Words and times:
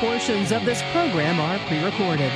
Portions 0.00 0.50
of 0.50 0.64
this 0.64 0.82
program 0.90 1.38
are 1.38 1.56
pre 1.68 1.82
recorded. 1.84 2.32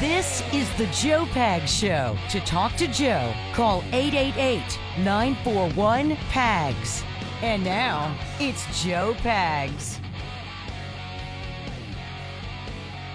This 0.00 0.42
is 0.54 0.72
the 0.78 0.86
Joe 0.86 1.26
Pag 1.26 1.68
Show. 1.68 2.16
To 2.30 2.40
talk 2.40 2.74
to 2.76 2.86
Joe, 2.86 3.34
call 3.52 3.84
888 3.92 4.78
941 5.00 6.16
PAGS. 6.30 7.04
And 7.42 7.62
now, 7.62 8.16
it's 8.38 8.82
Joe 8.82 9.14
Pags. 9.18 9.98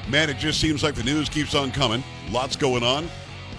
Man, 0.07 0.29
it 0.29 0.37
just 0.37 0.61
seems 0.61 0.83
like 0.83 0.93
the 0.93 1.03
news 1.03 1.27
keeps 1.27 1.55
on 1.55 1.71
coming. 1.71 2.03
Lots 2.29 2.55
going 2.55 2.83
on. 2.83 3.09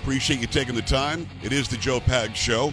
Appreciate 0.02 0.40
you 0.40 0.46
taking 0.46 0.76
the 0.76 0.82
time. 0.82 1.28
It 1.42 1.52
is 1.52 1.66
the 1.66 1.76
Joe 1.76 1.98
Pag 1.98 2.36
Show. 2.36 2.72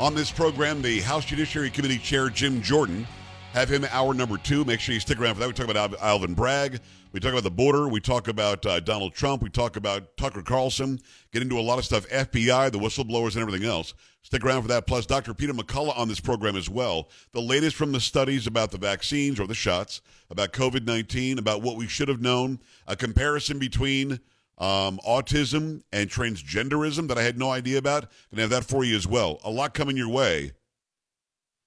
On 0.00 0.14
this 0.14 0.30
program, 0.30 0.80
the 0.80 1.00
House 1.00 1.26
Judiciary 1.26 1.68
Committee 1.68 1.98
Chair 1.98 2.30
Jim 2.30 2.62
Jordan 2.62 3.06
have 3.52 3.68
him 3.68 3.86
hour 3.90 4.14
number 4.14 4.36
two. 4.36 4.64
Make 4.64 4.80
sure 4.80 4.94
you 4.94 5.00
stick 5.00 5.20
around 5.20 5.34
for 5.34 5.40
that. 5.40 5.46
We 5.46 5.54
talk 5.54 5.68
about 5.68 6.00
Alvin 6.00 6.34
Bragg. 6.34 6.80
We 7.12 7.20
talk 7.20 7.32
about 7.32 7.44
the 7.44 7.50
border. 7.50 7.88
We 7.88 8.00
talk 8.00 8.28
about 8.28 8.64
uh, 8.66 8.80
Donald 8.80 9.14
Trump. 9.14 9.42
We 9.42 9.48
talk 9.48 9.76
about 9.76 10.16
Tucker 10.16 10.42
Carlson. 10.42 11.00
Get 11.32 11.42
into 11.42 11.58
a 11.58 11.62
lot 11.62 11.78
of 11.78 11.84
stuff, 11.84 12.06
FBI, 12.08 12.70
the 12.70 12.78
whistleblowers, 12.78 13.34
and 13.34 13.42
everything 13.42 13.66
else. 13.66 13.94
Stick 14.22 14.44
around 14.44 14.62
for 14.62 14.68
that. 14.68 14.86
Plus, 14.86 15.06
Dr. 15.06 15.32
Peter 15.32 15.54
McCullough 15.54 15.96
on 15.96 16.08
this 16.08 16.20
program 16.20 16.54
as 16.54 16.68
well. 16.68 17.08
The 17.32 17.40
latest 17.40 17.76
from 17.76 17.92
the 17.92 18.00
studies 18.00 18.46
about 18.46 18.70
the 18.70 18.78
vaccines 18.78 19.40
or 19.40 19.46
the 19.46 19.54
shots, 19.54 20.02
about 20.30 20.52
COVID 20.52 20.84
19, 20.84 21.38
about 21.38 21.62
what 21.62 21.76
we 21.76 21.88
should 21.88 22.08
have 22.08 22.20
known, 22.20 22.60
a 22.86 22.94
comparison 22.94 23.58
between 23.58 24.20
um, 24.58 25.00
autism 25.06 25.82
and 25.92 26.10
transgenderism 26.10 27.08
that 27.08 27.16
I 27.16 27.22
had 27.22 27.38
no 27.38 27.50
idea 27.50 27.78
about. 27.78 28.10
Gonna 28.30 28.42
have 28.42 28.50
that 28.50 28.64
for 28.64 28.84
you 28.84 28.96
as 28.96 29.06
well. 29.06 29.40
A 29.44 29.50
lot 29.50 29.72
coming 29.72 29.96
your 29.96 30.10
way 30.10 30.52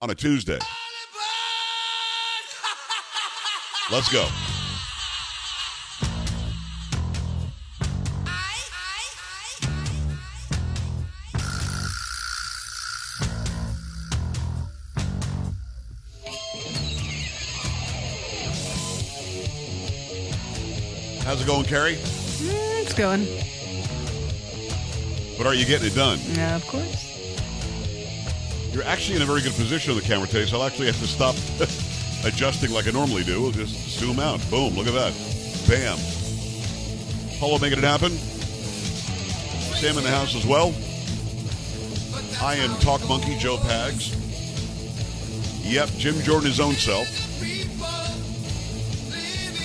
on 0.01 0.09
a 0.11 0.15
Tuesday. 0.15 0.59
Let's 3.89 4.09
go. 4.09 4.25
How's 21.23 21.41
it 21.41 21.47
going, 21.47 21.65
Carrie? 21.65 21.95
Mm, 21.95 22.81
it's 22.81 22.93
going. 22.93 23.25
But 25.37 25.47
are 25.47 25.53
you 25.53 25.65
getting 25.65 25.87
it 25.87 25.95
done? 25.95 26.19
Yeah, 26.33 26.55
of 26.55 26.67
course. 26.67 27.07
You're 28.73 28.83
actually 28.83 29.17
in 29.17 29.21
a 29.21 29.25
very 29.25 29.41
good 29.41 29.53
position 29.53 29.91
on 29.91 29.97
the 29.97 30.03
camera 30.03 30.27
today, 30.27 30.45
so 30.45 30.57
I'll 30.59 30.67
actually 30.67 30.87
have 30.87 30.99
to 30.99 31.07
stop 31.07 31.35
adjusting 32.23 32.71
like 32.71 32.87
I 32.87 32.91
normally 32.91 33.23
do. 33.23 33.41
We'll 33.41 33.51
just 33.51 33.99
zoom 33.99 34.19
out. 34.19 34.39
Boom, 34.49 34.75
look 34.75 34.87
at 34.87 34.93
that. 34.93 35.13
Bam. 35.67 35.97
Paulo 37.39 37.59
making 37.59 37.79
it 37.79 37.83
happen. 37.83 38.11
Sam 39.77 39.97
in 39.97 40.03
the 40.03 40.11
house 40.11 40.35
as 40.35 40.45
well. 40.45 40.73
I 42.41 42.55
am 42.55 42.75
Talk 42.79 43.07
Monkey 43.07 43.37
Joe 43.37 43.57
Pags. 43.57 44.17
Yep, 45.63 45.89
Jim 45.97 46.19
Jordan 46.21 46.49
his 46.49 46.59
own 46.59 46.73
self. 46.73 47.07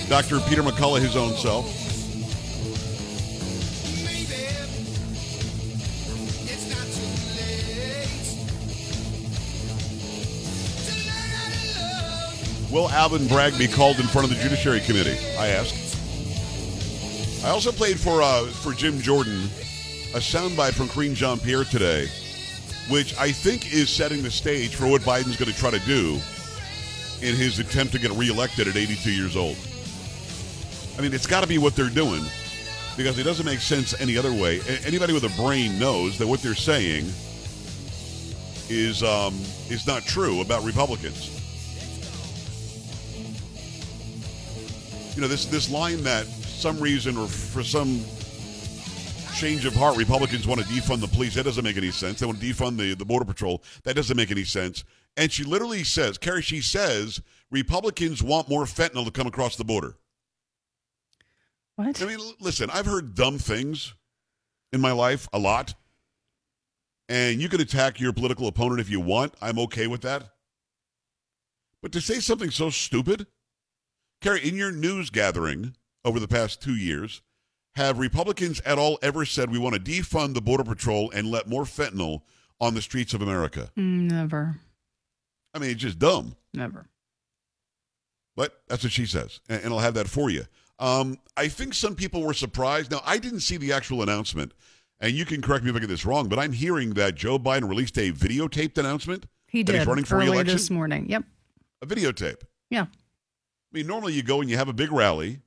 Dr. 0.09 0.41
Peter 0.49 0.63
McCullough 0.63 1.01
his 1.01 1.17
own 1.17 1.35
self. 1.35 1.67
Will 12.71 12.91
Alvin 12.91 13.29
Bragg 13.29 13.57
be 13.59 13.69
called 13.69 14.01
in 14.01 14.07
front 14.07 14.31
of 14.31 14.37
the 14.37 14.43
Judiciary 14.43 14.81
Committee? 14.81 15.17
I 15.39 15.49
asked. 15.49 15.85
I 17.45 17.51
also 17.51 17.71
played 17.71 17.99
for 17.99 18.23
uh, 18.23 18.47
for 18.47 18.73
Jim 18.73 19.01
Jordan 19.01 19.45
a 20.15 20.19
soundbite 20.19 20.73
from 20.73 20.89
Karine 20.89 21.15
Jean 21.15 21.39
Pierre 21.39 21.65
today, 21.65 22.09
which 22.89 23.17
I 23.19 23.31
think 23.31 23.73
is 23.73 23.89
setting 23.89 24.23
the 24.23 24.31
stage 24.31 24.75
for 24.75 24.89
what 24.89 25.03
Biden's 25.03 25.37
going 25.37 25.53
to 25.53 25.57
try 25.57 25.71
to 25.71 25.79
do 25.81 26.19
in 27.23 27.37
his 27.37 27.59
attempt 27.61 27.93
to 27.93 27.99
get 28.01 28.11
reelected 28.13 28.67
at 28.67 28.77
82 28.77 29.13
years 29.13 29.37
old. 29.37 29.57
I 30.99 31.03
mean, 31.03 31.15
it's 31.15 31.27
got 31.27 31.43
to 31.43 31.47
be 31.47 31.59
what 31.59 31.77
they're 31.77 31.89
doing 31.89 32.25
because 32.97 33.19
it 33.19 33.25
doesn't 33.25 33.47
make 33.47 33.61
sense 33.61 33.99
any 34.01 34.17
other 34.17 34.33
way. 34.33 34.61
Anybody 34.85 35.13
with 35.13 35.25
a 35.25 35.43
brain 35.43 35.79
knows 35.79 36.19
that 36.19 36.27
what 36.27 36.41
they're 36.41 36.55
saying 36.55 37.05
is 38.69 39.03
um, 39.05 39.35
is 39.71 39.87
not 39.87 40.03
true 40.03 40.41
about 40.41 40.65
Republicans. 40.65 41.36
You 45.17 45.23
know, 45.23 45.29
this 45.29 45.47
this 45.47 45.71
line 45.71 46.03
that 46.03 46.27
some 46.27 46.79
reason 46.79 47.17
or 47.17 47.27
for 47.27 47.65
some 47.65 48.05
change 49.35 49.65
of 49.65 49.75
heart, 49.75 49.97
Republicans 49.97 50.47
want 50.47 50.61
to 50.61 50.67
defund 50.67 51.01
the 51.01 51.09
police. 51.09 51.35
That 51.35 51.45
doesn't 51.45 51.65
make 51.65 51.79
any 51.79 51.91
sense. 51.91 52.21
They 52.21 52.27
want 52.27 52.39
to 52.39 52.47
defund 52.47 52.77
the, 52.77 52.95
the 52.95 53.05
Border 53.05 53.25
Patrol. 53.25 53.63
That 53.85 53.97
doesn't 53.97 54.17
make 54.17 54.31
any 54.31 54.45
sense. 54.45 54.85
And 55.17 55.33
she 55.33 55.45
literally 55.45 55.85
says, 55.85 56.19
Carrie, 56.19 56.43
she 56.43 56.61
says, 56.61 57.23
Republicans 57.51 58.23
want 58.23 58.51
more 58.51 58.65
fentanyl 58.65 59.07
to 59.07 59.11
come 59.11 59.27
across 59.27 59.57
the 59.57 59.65
border. 59.65 59.97
What? 61.77 62.03
I 62.03 62.07
mean, 62.07 62.19
listen, 62.41 62.69
I've 62.71 62.87
heard 62.87 63.15
dumb 63.15 63.39
things 63.39 63.95
in 64.73 64.81
my 64.81 64.93
life 64.93 65.29
a 65.33 65.39
lot. 65.39 65.75
And 67.09 67.41
you 67.41 67.49
can 67.49 67.61
attack 67.61 68.01
your 68.01 68.13
political 68.13 68.49
opponent 68.49 68.81
if 68.81 68.91
you 68.91 69.01
want. 69.01 69.35
I'm 69.41 69.59
okay 69.61 69.87
with 69.87 70.03
that. 70.03 70.25
But 71.81 71.93
to 71.93 72.01
say 72.01 72.21
something 72.21 72.51
so 72.51 72.69
stupid, 72.69 73.27
Carrie, 74.21 74.47
in 74.47 74.57
your 74.57 74.73
news 74.73 75.11
gathering 75.11 75.75
over 76.05 76.19
the 76.19 76.29
past 76.29 76.63
two 76.63 76.75
years, 76.75 77.23
have 77.75 77.99
Republicans 77.99 78.61
at 78.61 78.79
all 78.79 78.99
ever 79.03 79.25
said 79.25 79.51
we 79.51 79.59
want 79.59 79.75
to 79.75 79.81
defund 79.81 80.35
the 80.35 80.41
Border 80.41 80.65
Patrol 80.65 81.11
and 81.11 81.31
let 81.31 81.49
more 81.49 81.65
fentanyl 81.65 82.23
on 82.61 82.75
the 82.75 82.83
streets 82.83 83.13
of 83.13 83.21
America? 83.21 83.71
Never. 83.77 84.57
I 85.53 85.59
mean, 85.59 85.71
it's 85.71 85.83
just 85.83 85.99
dumb. 85.99 86.37
Never. 86.55 86.89
But 88.35 88.63
that's 88.69 88.83
what 88.83 88.93
she 88.93 89.07
says, 89.07 89.41
and, 89.49 89.73
I'll 89.73 89.79
have 89.79 89.95
that 89.95 90.09
for 90.09 90.29
you. 90.29 90.45
Um, 90.79 91.19
I 91.37 91.49
think 91.49 91.73
some 91.73 91.95
people 91.95 92.23
were 92.23 92.35
surprised. 92.35 92.91
Now, 92.91 93.01
I 93.05 93.17
didn't 93.17 93.41
see 93.41 93.57
the 93.57 93.73
actual 93.73 94.03
announcement, 94.03 94.53
and 95.01 95.13
you 95.13 95.25
can 95.25 95.41
correct 95.41 95.65
me 95.65 95.71
if 95.71 95.77
I 95.77 95.79
get 95.79 95.89
this 95.89 96.05
wrong, 96.05 96.29
but 96.29 96.39
I'm 96.39 96.53
hearing 96.53 96.91
that 96.95 97.15
Joe 97.15 97.39
Biden 97.39 97.67
released 97.69 97.97
a 97.97 98.13
videotaped 98.13 98.77
announcement. 98.77 99.25
He 99.47 99.63
that 99.63 99.73
did 99.73 99.79
he's 99.79 99.87
running 99.87 100.05
for 100.05 100.17
early 100.17 100.29
re-election? 100.29 100.55
this 100.55 100.71
morning. 100.71 101.09
Yep. 101.09 101.25
A 101.81 101.87
videotape. 101.87 102.43
Yeah. 102.69 102.87
I 103.77 103.79
mean, 103.81 103.89
normally 103.89 104.15
you 104.15 104.23
go 104.23 104.41
and 104.41 104.49
you 104.49 104.57
have 104.57 104.71
a 104.71 104.73
big 104.73 104.91
rally. 104.91 105.39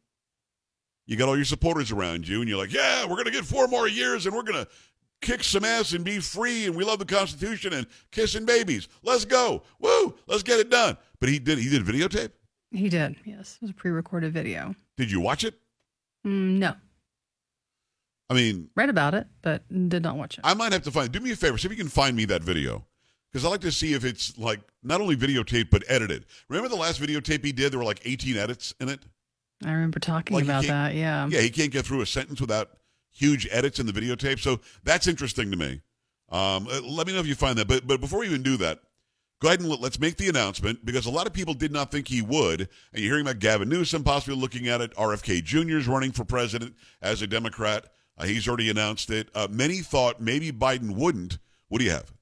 You 1.08 1.16
got 1.16 1.28
all 1.30 1.36
your 1.36 1.46
supporters 1.46 1.92
around 1.92 2.28
you, 2.28 2.42
and 2.42 2.48
you're 2.48 2.60
like, 2.60 2.72
"Yeah, 2.72 3.02
we're 3.06 3.16
going 3.16 3.26
to 3.26 3.32
get 3.32 3.44
four 3.44 3.68
more 3.68 3.88
years, 3.88 4.28
and 4.28 4.36
we're 4.36 4.44
going 4.44 4.64
to 4.64 4.68
kick 5.20 5.44
some 5.44 5.66
ass 5.66 5.94
and 5.94 6.06
be 6.06 6.20
free, 6.20 6.68
and 6.68 6.76
we 6.76 6.84
love 6.84 7.00
the 7.00 7.06
Constitution 7.06 7.74
and 7.74 7.88
kissing 8.12 8.46
babies. 8.46 8.88
Let's 9.02 9.26
go, 9.26 9.64
woo! 9.80 10.14
Let's 10.28 10.44
get 10.44 10.60
it 10.60 10.70
done." 10.70 10.96
But 11.20 11.30
he 11.30 11.40
did. 11.40 11.58
He 11.58 11.70
did 11.72 11.84
videotape. 11.84 12.30
He 12.70 12.88
did. 12.88 13.16
Yes. 13.26 13.56
It 13.56 13.64
was 13.64 13.72
a 13.72 13.74
pre-recorded 13.74 14.32
video. 14.32 14.76
Did 14.96 15.10
you 15.10 15.22
watch 15.22 15.44
it? 15.44 15.56
Mm, 16.24 16.60
no. 16.60 16.76
I 18.30 18.36
mean, 18.36 18.70
Read 18.76 18.90
about 18.90 19.16
it, 19.16 19.26
but 19.42 19.68
did 19.90 20.04
not 20.04 20.18
watch 20.18 20.38
it. 20.38 20.42
I 20.44 20.54
might 20.54 20.72
have 20.72 20.84
to 20.84 20.92
find. 20.92 21.12
Do 21.12 21.20
me 21.20 21.32
a 21.32 21.36
favor, 21.36 21.58
see 21.58 21.68
if 21.68 21.72
you 21.72 21.78
can 21.80 21.90
find 21.90 22.16
me 22.16 22.26
that 22.26 22.44
video, 22.44 22.86
because 23.32 23.46
I 23.46 23.50
like 23.50 23.62
to 23.62 23.72
see 23.72 23.94
if 23.94 24.04
it's 24.04 24.38
like 24.38 24.60
not 24.84 25.02
only 25.02 25.16
videotaped 25.16 25.70
but 25.70 25.84
edited. 25.88 26.26
Remember 26.48 26.70
the 26.70 26.76
last 26.76 27.02
videotape 27.02 27.44
he 27.44 27.52
did? 27.52 27.72
There 27.72 27.80
were 27.80 27.86
like 27.86 28.02
18 28.06 28.38
edits 28.38 28.74
in 28.80 28.90
it. 28.90 29.00
I 29.66 29.72
remember 29.72 30.00
talking 30.00 30.36
Like, 30.36 30.46
about 30.46 30.66
that. 30.66 30.96
Yeah. 30.96 31.28
Yeah, 31.30 31.42
he 31.42 31.50
can't 31.50 31.72
get 31.72 31.86
through 31.86 32.02
a 32.02 32.06
sentence 32.06 32.40
without 32.40 32.70
huge 33.12 33.48
edits 33.52 33.80
in 33.80 33.86
the 33.86 33.92
videotape. 33.92 34.40
So 34.40 34.62
that's 34.84 35.08
interesting 35.08 35.52
to 35.52 35.58
me. 35.58 35.82
Um, 36.30 36.68
uh, 36.72 36.82
let 36.82 37.08
me 37.08 37.14
know 37.14 37.20
if 37.20 37.28
you 37.28 37.36
find 37.36 37.58
that. 37.58 37.68
But 37.68 37.86
but 37.88 38.00
before 38.00 38.20
we 38.20 38.28
even 38.28 38.44
do 38.44 38.56
that, 38.58 38.80
go 39.42 39.48
ahead 39.50 39.60
and 39.60 39.70
let, 39.70 39.82
let's 39.82 40.00
make 40.00 40.16
the 40.16 40.30
announcement 40.30 40.86
because 40.86 41.06
a 41.08 41.10
lot 41.12 41.28
of 41.28 41.34
people 41.34 41.54
did 41.54 41.72
not 41.72 41.92
think 41.92 42.08
he 42.08 42.22
would. 42.22 42.62
And 42.62 42.70
you're 43.04 43.12
hearing 43.14 43.25
about 43.25 43.40
Gavin 43.40 43.68
Newsom 43.68 44.04
possibly 44.04 44.36
looking 44.40 44.68
at 44.70 44.80
it. 44.80 44.94
RFK 44.96 45.44
Jr. 45.44 45.78
is 45.78 45.88
running 45.88 46.12
for 46.12 46.24
president 46.24 46.75
as 47.02 47.22
a 47.22 47.28
Democrat. 47.28 47.88
Uh, 48.18 48.25
he's 48.25 48.48
already 48.48 48.70
announced 48.70 49.10
it. 49.10 49.30
Uh, 49.34 49.48
many 49.50 49.78
thought 49.80 50.22
maybe 50.22 50.52
Biden 50.52 50.92
wouldn't. 50.96 51.40
What 51.68 51.80
do 51.80 51.86
you 51.86 51.92
have? 51.92 52.14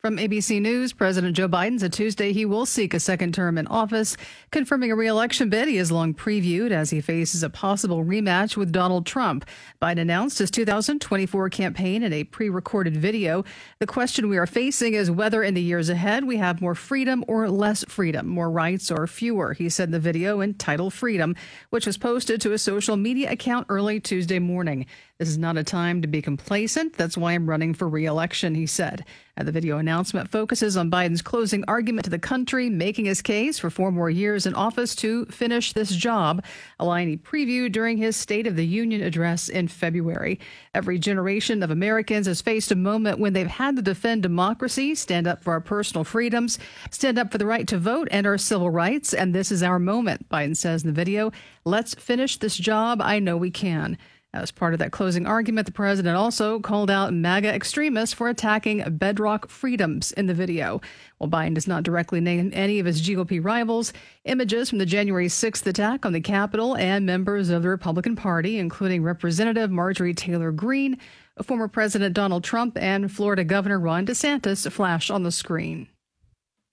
From 0.00 0.16
ABC 0.16 0.62
News, 0.62 0.92
President 0.92 1.36
Joe 1.36 1.48
Biden 1.48 1.80
said 1.80 1.92
Tuesday 1.92 2.32
he 2.32 2.44
will 2.44 2.66
seek 2.66 2.94
a 2.94 3.00
second 3.00 3.34
term 3.34 3.58
in 3.58 3.66
office, 3.66 4.16
confirming 4.52 4.92
a 4.92 4.94
reelection 4.94 5.50
bid 5.50 5.66
he 5.66 5.74
has 5.74 5.90
long 5.90 6.14
previewed 6.14 6.70
as 6.70 6.90
he 6.90 7.00
faces 7.00 7.42
a 7.42 7.50
possible 7.50 8.04
rematch 8.04 8.56
with 8.56 8.70
Donald 8.70 9.06
Trump. 9.06 9.44
Biden 9.82 9.98
announced 9.98 10.38
his 10.38 10.52
2024 10.52 11.50
campaign 11.50 12.04
in 12.04 12.12
a 12.12 12.22
pre 12.22 12.48
recorded 12.48 12.96
video. 12.96 13.44
The 13.80 13.88
question 13.88 14.28
we 14.28 14.38
are 14.38 14.46
facing 14.46 14.94
is 14.94 15.10
whether 15.10 15.42
in 15.42 15.54
the 15.54 15.60
years 15.60 15.88
ahead 15.88 16.22
we 16.22 16.36
have 16.36 16.60
more 16.60 16.76
freedom 16.76 17.24
or 17.26 17.50
less 17.50 17.84
freedom, 17.88 18.28
more 18.28 18.52
rights 18.52 18.92
or 18.92 19.08
fewer, 19.08 19.52
he 19.52 19.68
said 19.68 19.88
in 19.88 19.92
the 19.92 19.98
video 19.98 20.40
entitled 20.40 20.94
Freedom, 20.94 21.34
which 21.70 21.88
was 21.88 21.98
posted 21.98 22.40
to 22.42 22.52
a 22.52 22.58
social 22.58 22.96
media 22.96 23.32
account 23.32 23.66
early 23.68 23.98
Tuesday 23.98 24.38
morning. 24.38 24.86
This 25.18 25.30
is 25.30 25.38
not 25.38 25.56
a 25.56 25.64
time 25.64 26.00
to 26.02 26.06
be 26.06 26.22
complacent. 26.22 26.92
That's 26.92 27.18
why 27.18 27.32
I'm 27.32 27.50
running 27.50 27.74
for 27.74 27.88
reelection, 27.88 28.54
he 28.54 28.66
said. 28.66 29.04
And 29.36 29.48
the 29.48 29.52
video 29.52 29.78
announcement 29.78 30.30
focuses 30.30 30.76
on 30.76 30.92
Biden's 30.92 31.22
closing 31.22 31.64
argument 31.66 32.04
to 32.04 32.10
the 32.10 32.20
country, 32.20 32.70
making 32.70 33.06
his 33.06 33.20
case 33.20 33.58
for 33.58 33.68
four 33.68 33.90
more 33.90 34.10
years 34.10 34.46
in 34.46 34.54
office 34.54 34.94
to 34.96 35.26
finish 35.26 35.72
this 35.72 35.90
job, 35.90 36.44
a 36.78 36.84
line 36.84 37.08
he 37.08 37.16
previewed 37.16 37.72
during 37.72 37.96
his 37.96 38.14
State 38.14 38.46
of 38.46 38.54
the 38.54 38.64
Union 38.64 39.02
address 39.02 39.48
in 39.48 39.66
February. 39.66 40.38
Every 40.72 41.00
generation 41.00 41.64
of 41.64 41.72
Americans 41.72 42.28
has 42.28 42.40
faced 42.40 42.70
a 42.70 42.76
moment 42.76 43.18
when 43.18 43.32
they've 43.32 43.48
had 43.48 43.74
to 43.74 43.82
defend 43.82 44.22
democracy, 44.22 44.94
stand 44.94 45.26
up 45.26 45.42
for 45.42 45.52
our 45.52 45.60
personal 45.60 46.04
freedoms, 46.04 46.60
stand 46.92 47.18
up 47.18 47.32
for 47.32 47.38
the 47.38 47.46
right 47.46 47.66
to 47.66 47.78
vote 47.78 48.06
and 48.12 48.24
our 48.24 48.38
civil 48.38 48.70
rights. 48.70 49.12
And 49.12 49.34
this 49.34 49.50
is 49.50 49.64
our 49.64 49.80
moment, 49.80 50.28
Biden 50.28 50.56
says 50.56 50.84
in 50.84 50.88
the 50.88 50.94
video. 50.94 51.32
Let's 51.64 51.94
finish 51.94 52.36
this 52.36 52.56
job. 52.56 53.02
I 53.02 53.18
know 53.18 53.36
we 53.36 53.50
can. 53.50 53.98
As 54.34 54.50
part 54.50 54.74
of 54.74 54.78
that 54.80 54.92
closing 54.92 55.26
argument, 55.26 55.64
the 55.64 55.72
president 55.72 56.14
also 56.14 56.60
called 56.60 56.90
out 56.90 57.14
MAGA 57.14 57.48
extremists 57.48 58.14
for 58.14 58.28
attacking 58.28 58.84
bedrock 58.98 59.48
freedoms 59.48 60.12
in 60.12 60.26
the 60.26 60.34
video. 60.34 60.82
While 61.16 61.30
Biden 61.30 61.54
does 61.54 61.66
not 61.66 61.82
directly 61.82 62.20
name 62.20 62.50
any 62.52 62.78
of 62.78 62.84
his 62.84 63.00
GOP 63.00 63.42
rivals, 63.42 63.94
images 64.24 64.68
from 64.68 64.78
the 64.78 64.86
January 64.86 65.28
6th 65.28 65.66
attack 65.66 66.04
on 66.04 66.12
the 66.12 66.20
Capitol 66.20 66.76
and 66.76 67.06
members 67.06 67.48
of 67.48 67.62
the 67.62 67.70
Republican 67.70 68.16
Party, 68.16 68.58
including 68.58 69.02
Representative 69.02 69.70
Marjorie 69.70 70.12
Taylor 70.12 70.52
Greene, 70.52 70.98
former 71.42 71.66
President 71.66 72.14
Donald 72.14 72.44
Trump, 72.44 72.76
and 72.78 73.10
Florida 73.10 73.44
Governor 73.44 73.80
Ron 73.80 74.04
DeSantis, 74.04 74.70
flash 74.70 75.08
on 75.08 75.22
the 75.22 75.32
screen. 75.32 75.88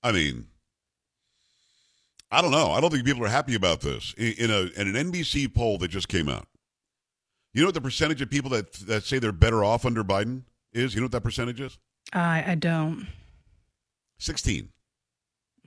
I 0.03 0.11
mean, 0.11 0.47
I 2.29 2.41
don't 2.41 2.51
know. 2.51 2.71
I 2.71 2.81
don't 2.81 2.91
think 2.91 3.05
people 3.05 3.23
are 3.23 3.29
happy 3.29 3.55
about 3.55 3.79
this. 3.79 4.13
In, 4.17 4.51
a 4.51 4.69
in 4.79 4.93
an 4.93 5.11
NBC 5.11 5.53
poll 5.53 5.77
that 5.77 5.87
just 5.87 6.09
came 6.09 6.27
out, 6.27 6.47
you 7.55 7.61
know 7.61 7.69
what 7.69 7.73
the 7.73 7.81
percentage 7.81 8.21
of 8.21 8.29
people 8.29 8.49
that 8.51 8.73
that 8.73 9.03
say 9.03 9.17
they're 9.17 9.31
better 9.31 9.63
off 9.63 9.85
under 9.85 10.03
Biden 10.03 10.43
is? 10.73 10.93
You 10.93 10.99
know 10.99 11.05
what 11.05 11.13
that 11.13 11.21
percentage 11.21 11.61
is? 11.61 11.79
I 12.11 12.43
I 12.45 12.55
don't. 12.55 13.07
Sixteen. 14.19 14.69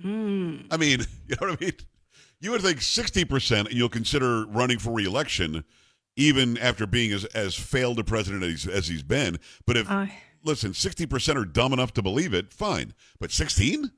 Mm. 0.05 0.67
I 0.71 0.77
mean, 0.77 1.01
you 1.27 1.37
know 1.41 1.49
what 1.49 1.59
I 1.61 1.65
mean? 1.65 1.73
You 2.41 2.51
would 2.51 2.61
think 2.61 2.83
sixty 2.83 3.25
percent, 3.25 3.69
and 3.69 3.77
you'll 3.77 3.89
consider 3.89 4.45
running 4.47 4.79
for 4.79 4.93
reelection, 4.93 5.65
even 6.15 6.59
after 6.59 6.87
being 6.87 7.11
as 7.11 7.25
as 7.27 7.55
failed 7.55 7.99
a 7.99 8.05
president 8.05 8.45
as, 8.45 8.67
as 8.67 8.89
he's 8.89 9.03
been. 9.03 9.41
But 9.67 9.79
if 9.79 9.91
I, 9.91 10.15
listen, 10.45 10.75
sixty 10.75 11.07
percent 11.07 11.39
are 11.39 11.47
dumb 11.47 11.73
enough 11.73 11.95
to 11.95 12.03
believe 12.03 12.35
it, 12.35 12.53
fine. 12.53 12.93
But 13.19 13.33
sixteen? 13.33 13.93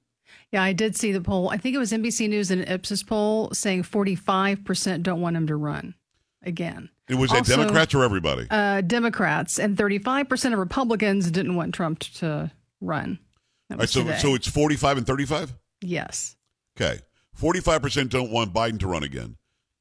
yeah, 0.53 0.63
I 0.63 0.73
did 0.73 0.97
see 0.97 1.11
the 1.11 1.21
poll. 1.21 1.49
I 1.51 1.57
think 1.57 1.75
it 1.75 1.79
was 1.79 1.91
NBC 1.91 2.29
News 2.29 2.53
and 2.53 2.63
an 2.63 2.69
Ipsos 2.69 3.03
poll 3.03 3.51
saying 3.53 3.85
45% 3.85 5.03
don't 5.03 5.21
want 5.21 5.37
him 5.37 5.47
to 5.47 5.57
run 5.57 5.95
again. 6.43 6.91
It 7.09 7.15
was 7.17 7.31
Also- 7.33 7.57
Democrats 7.57 7.95
or 7.95 8.05
everybody? 8.05 8.47
Uh, 8.51 8.81
Democrats 8.83 9.59
and 9.59 9.77
35% 9.77 10.53
of 10.53 10.59
Republicans 10.59 11.31
didn't 11.31 11.55
want 11.57 11.75
Trump 11.75 11.99
to 12.01 12.51
run. 12.81 13.19
All 13.71 13.77
right, 13.79 13.89
so 13.89 14.03
today. 14.03 14.19
so 14.19 14.35
it's 14.35 14.49
forty 14.49 14.75
five 14.77 14.97
and 14.99 15.07
thirty 15.07 15.25
five. 15.25 15.53
yes. 15.81 16.37
Okay. 16.81 17.01
45% 17.41 18.09
don't 18.11 18.31
want 18.31 18.53
Biden 18.53 18.79
to 18.81 18.87
run 18.87 19.03
again. 19.03 19.37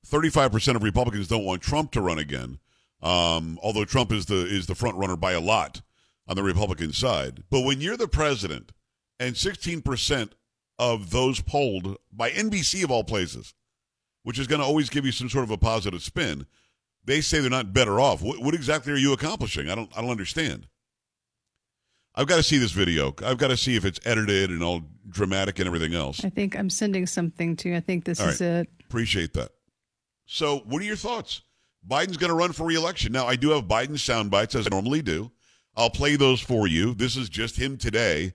35% 0.08 0.76
of 0.76 0.84
Republicans 0.84 1.28
don't 1.28 1.44
want 1.46 1.62
Trump 1.62 1.92
to 1.92 2.02
run 2.02 2.20
again. 2.20 2.60
Um, 3.02 3.58
although 3.64 3.86
Trump 3.86 4.12
is 4.12 4.26
the 4.28 4.46
is 4.46 4.66
the 4.68 4.76
front 4.76 4.98
runner 4.98 5.16
by 5.16 5.32
a 5.32 5.40
lot 5.40 5.82
on 6.28 6.36
the 6.36 6.44
Republican 6.44 6.94
side. 6.94 7.44
But 7.50 7.62
when 7.62 7.80
you're 7.82 7.98
the 7.98 8.08
president 8.08 8.72
and 9.20 9.36
16% 9.36 10.32
of 10.78 11.10
those 11.12 11.42
polled 11.42 11.98
by 12.12 12.30
NBC 12.32 12.84
of 12.84 12.92
all 12.92 13.04
places, 13.04 13.54
which 14.24 14.39
is 14.39 14.48
going 14.48 14.60
to 14.60 14.66
always 14.66 14.89
give 14.89 15.06
you 15.06 15.12
some 15.12 15.30
sort 15.30 15.44
of 15.44 15.51
a 15.51 15.57
positive 15.57 16.01
spin, 16.01 16.45
they 17.06 17.21
say 17.21 17.39
they're 17.39 17.50
not 17.50 17.74
better 17.74 18.00
off. 18.00 18.21
What, 18.21 18.39
what 18.39 18.54
exactly 18.54 18.94
are 18.94 18.98
you 18.98 19.13
accomplishing? 19.13 19.69
I 19.69 19.75
don't 19.75 19.92
I 19.98 20.01
don't 20.01 20.12
understand. 20.12 20.68
I've 22.16 22.27
got 22.27 22.38
to 22.38 22.44
see 22.44 22.57
this 22.57 22.71
video. 22.71 23.13
I've 23.24 23.38
got 23.38 23.48
to 23.48 23.57
see 23.57 23.75
if 23.75 23.86
it's 23.86 24.00
edited 24.06 24.50
and 24.50 24.62
all 24.62 24.81
dramatic 25.10 25.60
and 25.60 25.68
everything 25.68 25.94
else. 25.94 26.25
I 26.25 26.30
think 26.30 26.57
I'm 26.57 26.69
sending 26.69 27.07
something 27.07 27.56
to 27.57 27.69
you. 27.69 27.75
I 27.77 27.80
think 27.80 28.04
this 28.04 28.19
All 28.19 28.30
is 28.30 28.42
it. 28.42 28.68
Appreciate 28.83 29.33
that. 29.33 29.51
So, 30.25 30.60
what 30.65 30.81
are 30.81 30.86
your 30.86 30.95
thoughts? 30.95 31.42
Biden's 31.88 32.18
going 32.18 32.30
to 32.30 32.36
run 32.36 32.51
for 32.51 32.65
reelection. 32.65 33.12
Now, 33.13 33.25
I 33.25 33.36
do 33.36 33.51
have 33.51 33.65
Biden 33.65 33.98
sound 33.98 34.31
bites 34.31 34.54
as 34.54 34.68
I 34.68 34.69
normally 34.69 35.01
do. 35.01 35.31
I'll 35.77 35.89
play 35.89 36.18
those 36.18 36.42
for 36.42 36.68
you. 36.68 36.94
This 36.94 37.15
is 37.15 37.30
just 37.30 37.56
him 37.56 37.77
today 37.77 38.33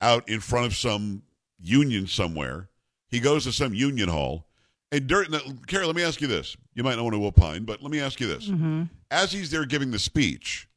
out 0.00 0.28
in 0.28 0.40
front 0.40 0.66
of 0.66 0.76
some 0.76 1.22
union 1.58 2.06
somewhere. 2.06 2.68
He 3.08 3.20
goes 3.20 3.44
to 3.44 3.52
some 3.52 3.74
union 3.74 4.08
hall. 4.08 4.46
And 4.94 5.08
during, 5.08 5.32
now, 5.32 5.40
Carrie, 5.66 5.86
let 5.86 5.96
me 5.96 6.04
ask 6.04 6.20
you 6.20 6.28
this. 6.28 6.56
You 6.74 6.84
might 6.84 6.94
not 6.94 7.02
want 7.02 7.16
to 7.16 7.26
opine, 7.26 7.64
but 7.64 7.82
let 7.82 7.90
me 7.90 7.98
ask 7.98 8.20
you 8.20 8.28
this. 8.28 8.46
Mm-hmm. 8.46 8.84
As 9.10 9.32
he's 9.32 9.50
there 9.50 9.64
giving 9.64 9.90
the 9.90 9.98
speech, 9.98 10.68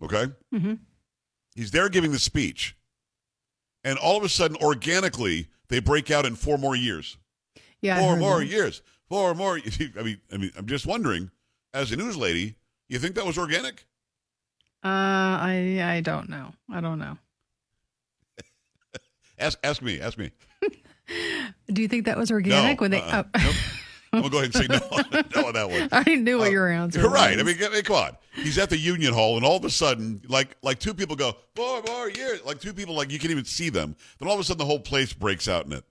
okay? 0.00 0.26
Mm-hmm. 0.54 0.74
He's 1.56 1.72
there 1.72 1.88
giving 1.88 2.12
the 2.12 2.20
speech. 2.20 2.76
And 3.82 3.98
all 3.98 4.16
of 4.16 4.22
a 4.22 4.28
sudden, 4.28 4.56
organically, 4.58 5.48
they 5.66 5.80
break 5.80 6.08
out 6.12 6.24
in 6.24 6.36
four 6.36 6.56
more 6.56 6.76
years 6.76 7.18
Yeah. 7.80 7.98
Four 7.98 8.16
more 8.16 8.38
that. 8.38 8.46
years. 8.46 8.80
Four 9.08 9.34
more. 9.34 9.58
I 9.98 10.02
mean, 10.04 10.20
I 10.32 10.36
mean, 10.36 10.52
I'm 10.56 10.66
just 10.66 10.86
wondering, 10.86 11.32
as 11.74 11.90
a 11.90 11.96
news 11.96 12.16
lady, 12.16 12.54
you 12.88 13.00
think 13.00 13.16
that 13.16 13.26
was 13.26 13.38
organic? 13.38 13.86
Uh, 14.84 14.86
I 15.42 15.80
I 15.82 16.00
don't 16.00 16.28
know. 16.28 16.52
I 16.72 16.80
don't 16.80 17.00
know. 17.00 17.18
Ask, 19.40 19.58
ask 19.64 19.82
me. 19.82 20.00
Ask 20.00 20.16
me. 20.16 20.30
Do 21.72 21.82
you 21.82 21.88
think 21.88 22.04
that 22.06 22.16
was 22.16 22.30
organic 22.30 22.78
no. 22.78 22.84
when 22.84 22.90
they? 22.92 23.00
uh-uh. 23.00 23.22
Oh. 23.34 23.40
Nope. 23.44 23.54
I'm 24.12 24.20
gonna 24.22 24.30
go 24.30 24.38
ahead 24.38 24.54
and 24.54 24.54
say 24.54 24.66
no. 24.68 25.22
no 25.42 25.48
on 25.48 25.54
that 25.54 25.68
one. 25.68 25.88
I 25.92 26.14
knew 26.14 26.38
what 26.38 26.48
Uh, 26.48 26.50
your 26.52 26.68
answer. 26.70 27.00
You're 27.00 27.10
right. 27.10 27.38
I 27.38 27.42
mean, 27.42 27.56
I 27.62 27.68
mean, 27.68 27.82
come 27.82 27.96
on. 27.96 28.16
He's 28.34 28.56
at 28.56 28.70
the 28.70 28.78
union 28.78 29.12
hall, 29.12 29.36
and 29.36 29.44
all 29.44 29.56
of 29.56 29.64
a 29.64 29.70
sudden, 29.70 30.22
like, 30.28 30.56
like 30.62 30.78
two 30.78 30.94
people 30.94 31.16
go 31.16 31.36
four 31.54 31.82
more 31.82 32.08
years. 32.08 32.42
Like 32.44 32.60
two 32.60 32.72
people, 32.72 32.94
like 32.94 33.10
you 33.10 33.18
can't 33.18 33.30
even 33.30 33.44
see 33.44 33.68
them. 33.68 33.96
Then 34.18 34.28
all 34.28 34.34
of 34.34 34.40
a 34.40 34.44
sudden, 34.44 34.58
the 34.58 34.64
whole 34.64 34.78
place 34.80 35.12
breaks 35.12 35.48
out 35.48 35.66
in 35.66 35.72
it. 35.72 35.84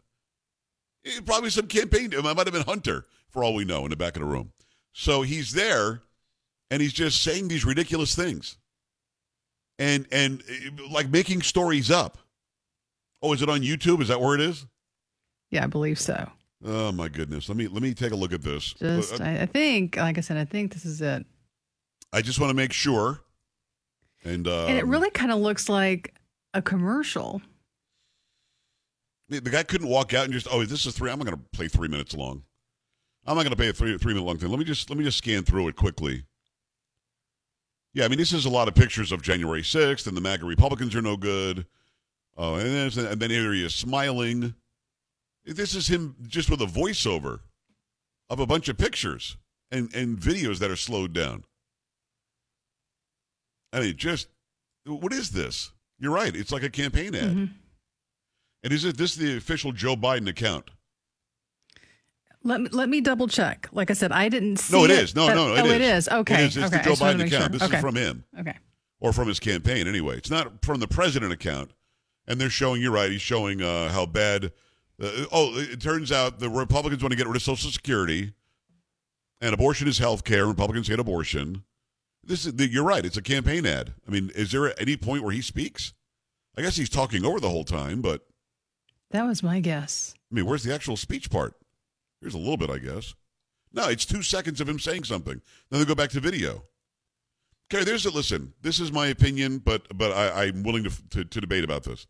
Eh, 1.06 1.19
Probably 1.25 1.50
some 1.50 1.68
campaign. 1.68 2.13
It 2.13 2.24
might 2.24 2.38
have 2.38 2.54
been 2.54 2.63
Hunter, 2.63 3.06
for 3.30 3.44
all 3.44 3.54
we 3.54 3.66
know, 3.66 3.84
in 3.84 3.90
the 3.90 3.96
back 3.98 4.16
of 4.16 4.22
the 4.22 4.28
room. 4.28 4.54
So 4.94 5.22
he's 5.22 5.52
there, 5.52 6.02
and 6.72 6.81
he's 6.81 6.94
just 6.94 7.22
saying 7.22 7.50
these 7.50 7.66
ridiculous 7.66 8.16
things, 8.16 8.57
and 9.78 10.07
and 10.12 10.42
eh, 10.50 10.69
like 10.90 11.10
making 11.10 11.42
stories 11.42 11.92
up. 11.92 12.18
Oh, 13.22 13.34
is 13.34 13.42
it 13.42 13.50
on 13.50 13.62
YouTube? 13.62 14.02
Is 14.02 14.07
that 14.07 14.22
where 14.22 14.36
it 14.36 14.42
is? 14.42 14.66
Yeah, 15.51 15.63
I 15.63 15.68
believe 15.68 16.00
so. 16.00 16.30
Oh 16.63 16.92
my 16.92 17.07
goodness. 17.09 17.47
Let 17.50 17.57
me 17.57 17.68
let 17.68 17.81
me 17.81 17.94
take 17.94 18.12
a 18.12 18.15
look 18.15 18.33
at 18.33 18.42
this. 18.42 18.74
Just, 18.74 19.19
Uh, 19.19 19.24
I, 19.24 19.42
I 19.42 19.45
think, 19.45 19.97
like 19.97 20.18
I 20.18 20.21
said, 20.21 20.38
I 20.38 20.45
think 20.45 20.74
this 20.74 20.86
is 20.86 21.01
it. 21.01 21.25
I 22.13 22.21
just 22.21 22.39
want 22.39 22.50
to 22.50 22.56
make 22.56 22.74
sure. 22.74 23.21
And 24.24 24.47
uh, 24.47 24.65
and 24.65 24.77
it 24.77 24.86
really 24.86 25.12
kind 25.12 25.31
of 25.31 25.39
looks 25.39 25.69
like 25.69 26.15
a 26.53 26.62
commercial. 26.62 27.42
the 29.30 29.39
the 29.39 29.50
guy 29.50 29.63
couldn't 29.63 29.88
walk 29.89 30.14
out 30.14 30.23
and 30.23 30.33
just 30.33 30.47
oh 30.49 30.64
this 30.66 30.85
is 30.85 30.95
three. 30.95 31.11
I'm 31.11 31.19
not 31.19 31.25
going 31.28 31.37
to 31.37 31.44
play 31.54 31.68
three 31.68 31.87
minutes 31.87 32.16
long. 32.16 32.44
I'm 33.28 33.35
not 33.35 33.44
going 33.44 33.52
to 33.52 33.57
play 33.57 33.69
a 33.69 33.73
three 33.73 33.97
three 33.97 34.14
minute 34.14 34.25
long 34.25 34.37
thing. 34.37 34.49
Let 34.49 34.57
me 34.59 34.66
just 34.66 34.90
let 34.90 34.97
me 34.97 35.04
just 35.04 35.18
scan 35.19 35.44
through 35.44 35.68
it 35.68 35.75
quickly. 35.75 36.23
Yeah, 37.94 38.06
I 38.06 38.07
mean 38.07 38.18
this 38.18 38.33
is 38.33 38.45
a 38.45 38.49
lot 38.49 38.68
of 38.68 38.75
pictures 38.75 39.11
of 39.11 39.21
January 39.21 39.61
6th, 39.61 40.07
and 40.07 40.18
the 40.18 40.21
MAGA 40.21 40.45
Republicans 40.45 40.95
are 40.95 41.02
no 41.02 41.16
good. 41.18 41.66
Oh, 42.37 42.56
and 42.56 42.92
then, 42.92 43.06
and 43.06 43.21
then 43.21 43.30
here 43.30 43.54
he 43.54 43.64
is 43.64 43.73
smiling. 43.73 44.54
This 45.45 45.75
is 45.75 45.87
him 45.87 46.16
just 46.28 46.49
with 46.49 46.61
a 46.61 46.66
voiceover 46.66 47.40
of 48.30 48.40
a 48.40 48.45
bunch 48.45 48.68
of 48.68 48.78
pictures 48.78 49.37
and 49.71 49.94
and 49.94 50.18
videos 50.19 50.59
that 50.59 50.71
are 50.71 50.75
slowed 50.75 51.14
down. 51.14 51.44
I 53.71 53.81
mean, 53.81 53.97
just 53.97 54.28
what 54.85 55.14
is 55.14 55.31
this? 55.31 55.71
You're 55.99 56.14
right. 56.14 56.35
It's 56.35 56.52
like 56.52 56.64
a 56.64 56.69
campaign 56.69 57.16
ad. 57.16 57.35
Mhm. 57.35 57.49
And 58.64 58.73
is 58.73 58.83
it 58.85 58.97
this 58.97 59.16
the 59.16 59.37
official 59.37 59.71
Joe 59.71 59.95
Biden 59.95 60.28
account? 60.28 60.71
Let 62.44 62.61
me 62.61 62.69
let 62.71 62.90
me 62.90 63.02
double 63.02 63.28
check. 63.28 63.68
Like 63.71 63.90
I 63.90 63.94
said, 63.94 64.11
I 64.11 64.30
didn't 64.30 64.57
see. 64.57 64.75
No, 64.75 64.85
it 64.85 64.92
is. 64.92 65.16
No, 65.16 65.28
but- 65.28 65.35
no, 65.35 65.56
it 65.56 65.61
oh, 65.61 65.66
is. 65.66 65.71
it 65.71 65.81
is. 65.81 66.07
Okay. 66.09 66.33
It 66.35 66.40
is. 66.47 66.57
It's 66.57 66.66
okay. 66.68 66.78
the 66.78 66.83
Joe 66.83 66.94
Biden 66.95 67.16
account. 67.25 67.31
sure. 67.31 67.49
This 67.49 67.61
okay. 67.64 67.75
is 67.75 67.81
from 67.81 67.95
him 67.95 68.23
Okay. 68.40 68.57
or 68.99 69.14
from 69.14 69.28
his 69.28 69.40
campaign 69.40 69.87
anyway. 69.87 70.18
It's 70.18 70.30
not 70.30 70.64
from 70.64 70.80
the 70.80 70.87
president 70.87 71.31
account. 71.33 71.71
And 72.28 72.42
they're 72.42 72.49
showing, 72.49 72.81
you're 72.81 72.92
right, 72.92 73.11
he's 73.11 73.21
showing 73.21 73.61
uh, 73.61 73.92
how 73.92 74.07
bad. 74.07 74.52
Uh, 75.02 75.25
oh, 75.31 75.57
it 75.57 75.81
turns 75.81 76.11
out 76.11 76.40
the 76.40 76.49
Republicans 76.49 77.04
want 77.04 77.11
to 77.11 77.18
get 77.18 77.28
rid 77.28 77.35
of 77.35 77.42
Social 77.42 77.69
Security 77.69 78.33
and 79.42 79.54
abortion 79.54 79.87
is 79.87 79.97
health 79.97 80.23
care. 80.23 80.45
Republicans 80.47 80.87
hate 80.87 80.99
abortion. 80.99 81.64
This 82.23 82.45
is, 82.45 82.54
you're 82.71 82.83
right. 82.83 83.06
It's 83.06 83.18
a 83.18 83.21
campaign 83.21 83.66
ad. 83.66 83.94
I 84.07 84.11
mean, 84.11 84.31
is 84.35 84.52
there 84.52 84.80
any 84.80 84.97
point 84.97 85.23
where 85.23 85.33
he 85.33 85.42
speaks? 85.42 85.94
I 86.57 86.61
guess 86.61 86.78
he's 86.78 86.90
talking 86.90 87.25
over 87.25 87.40
the 87.40 87.49
whole 87.49 87.66
time, 87.66 88.02
but 88.02 88.25
That 89.11 89.25
was 89.25 89.44
my 89.44 89.59
guess. 89.59 90.16
I 90.31 90.35
mean, 90.35 90.45
where's 90.45 90.64
the 90.64 90.73
actual 90.73 90.97
speech 90.97 91.30
part? 91.30 91.54
Here's 92.21 92.33
a 92.33 92.40
little 92.40 92.57
bit, 92.57 92.69
I 92.69 92.80
guess. 92.80 93.14
No, 93.73 93.90
it's 93.90 94.06
two 94.06 94.21
seconds 94.21 94.61
of 94.61 94.69
him 94.69 94.80
saying 94.80 95.04
something. 95.04 95.42
Then 95.69 95.80
they 95.80 95.85
go 95.85 95.95
back 95.95 96.09
to 96.11 96.19
video. 96.19 96.64
Okay, 97.71 97.83
there's 97.83 98.06
a 98.06 98.09
listen. 98.09 98.54
This 98.61 98.80
is 98.80 98.92
my 98.92 99.07
opinion, 99.07 99.57
but 99.57 99.85
but 99.97 100.11
I, 100.11 100.45
I'm 100.45 100.64
willing 100.64 100.85
to, 100.85 100.92
to 101.09 101.25
to 101.25 101.42
debate 101.42 101.64
about 101.64 101.83
this. 101.83 102.07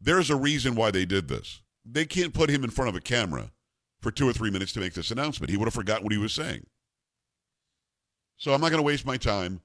There's 0.00 0.28
a 0.28 0.36
reason 0.36 0.74
why 0.74 0.90
they 0.90 1.04
did 1.04 1.28
this. 1.28 1.62
They 1.84 2.04
can't 2.04 2.32
put 2.32 2.50
him 2.50 2.64
in 2.64 2.70
front 2.70 2.88
of 2.88 2.96
a 2.96 3.00
camera 3.00 3.50
for 4.00 4.10
two 4.10 4.28
or 4.28 4.32
three 4.32 4.50
minutes 4.50 4.72
to 4.72 4.80
make 4.80 4.94
this 4.94 5.10
announcement. 5.10 5.50
He 5.50 5.56
would 5.56 5.66
have 5.66 5.74
forgotten 5.74 6.04
what 6.04 6.12
he 6.12 6.18
was 6.18 6.32
saying. 6.32 6.66
So 8.36 8.52
I'm 8.52 8.60
not 8.60 8.70
going 8.70 8.82
to 8.82 8.86
waste 8.86 9.06
my 9.06 9.16
time. 9.16 9.60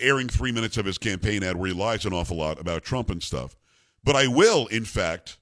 airing 0.00 0.28
three 0.28 0.52
minutes 0.52 0.78
of 0.78 0.86
his 0.86 0.96
campaign 0.96 1.42
ad 1.42 1.56
where 1.56 1.68
he 1.68 1.74
lies 1.74 2.06
an 2.06 2.14
awful 2.14 2.38
lot 2.38 2.58
about 2.58 2.82
Trump 2.82 3.10
and 3.10 3.22
stuff. 3.22 3.56
But 4.02 4.16
I 4.16 4.26
will, 4.26 4.66
in 4.68 4.84
fact, 4.84 5.38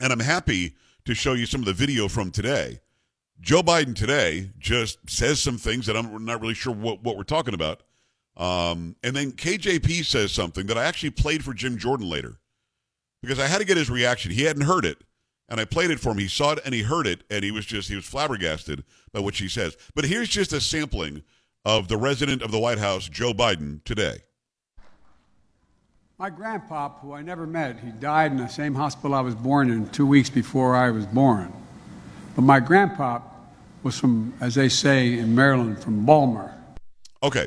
and 0.00 0.12
I'm 0.12 0.20
happy 0.20 0.76
to 1.04 1.14
show 1.14 1.32
you 1.32 1.46
some 1.46 1.60
of 1.60 1.66
the 1.66 1.72
video 1.72 2.06
from 2.08 2.30
today. 2.30 2.80
Joe 3.40 3.62
Biden 3.62 3.94
today 3.94 4.50
just 4.58 4.98
says 5.08 5.40
some 5.40 5.58
things 5.58 5.86
that 5.86 5.96
I'm 5.96 6.24
not 6.24 6.40
really 6.40 6.54
sure 6.54 6.74
what, 6.74 7.02
what 7.02 7.16
we're 7.16 7.22
talking 7.24 7.54
about. 7.54 7.82
Um, 8.36 8.96
and 9.02 9.16
then 9.16 9.32
KJP 9.32 10.04
says 10.04 10.32
something 10.32 10.66
that 10.66 10.78
I 10.78 10.84
actually 10.84 11.10
played 11.10 11.44
for 11.44 11.52
Jim 11.52 11.76
Jordan 11.76 12.08
later 12.08 12.38
because 13.22 13.38
I 13.38 13.46
had 13.46 13.58
to 13.58 13.64
get 13.64 13.76
his 13.76 13.90
reaction. 13.90 14.30
He 14.32 14.44
hadn't 14.44 14.62
heard 14.62 14.84
it, 14.84 14.98
and 15.48 15.60
I 15.60 15.64
played 15.64 15.90
it 15.90 16.00
for 16.00 16.12
him. 16.12 16.18
He 16.18 16.28
saw 16.28 16.52
it 16.52 16.60
and 16.64 16.74
he 16.74 16.82
heard 16.82 17.06
it, 17.06 17.22
and 17.30 17.44
he 17.44 17.50
was 17.50 17.66
just 17.66 17.88
he 17.88 17.96
was 17.96 18.04
flabbergasted 18.04 18.84
by 19.12 19.20
what 19.20 19.34
she 19.34 19.48
says. 19.48 19.76
But 19.94 20.04
here's 20.04 20.28
just 20.28 20.52
a 20.52 20.60
sampling 20.60 21.22
of 21.64 21.88
the 21.88 21.96
resident 21.96 22.42
of 22.42 22.50
the 22.50 22.58
White 22.58 22.78
House, 22.78 23.08
Joe 23.08 23.32
Biden, 23.32 23.84
today. 23.84 24.18
My 26.18 26.28
grandpa, 26.28 26.90
who 27.00 27.14
I 27.14 27.22
never 27.22 27.46
met, 27.46 27.80
he 27.80 27.90
died 27.92 28.32
in 28.32 28.36
the 28.36 28.46
same 28.46 28.74
hospital 28.74 29.14
I 29.14 29.20
was 29.20 29.34
born 29.34 29.70
in 29.70 29.88
two 29.88 30.06
weeks 30.06 30.28
before 30.28 30.76
I 30.76 30.90
was 30.90 31.06
born. 31.06 31.50
But 32.36 32.42
my 32.42 32.60
grandpa 32.60 33.20
was 33.82 33.98
from, 33.98 34.34
as 34.40 34.54
they 34.54 34.68
say 34.68 35.18
in 35.18 35.34
Maryland, 35.34 35.82
from 35.82 36.04
Balmer. 36.04 36.54
Okay. 37.22 37.44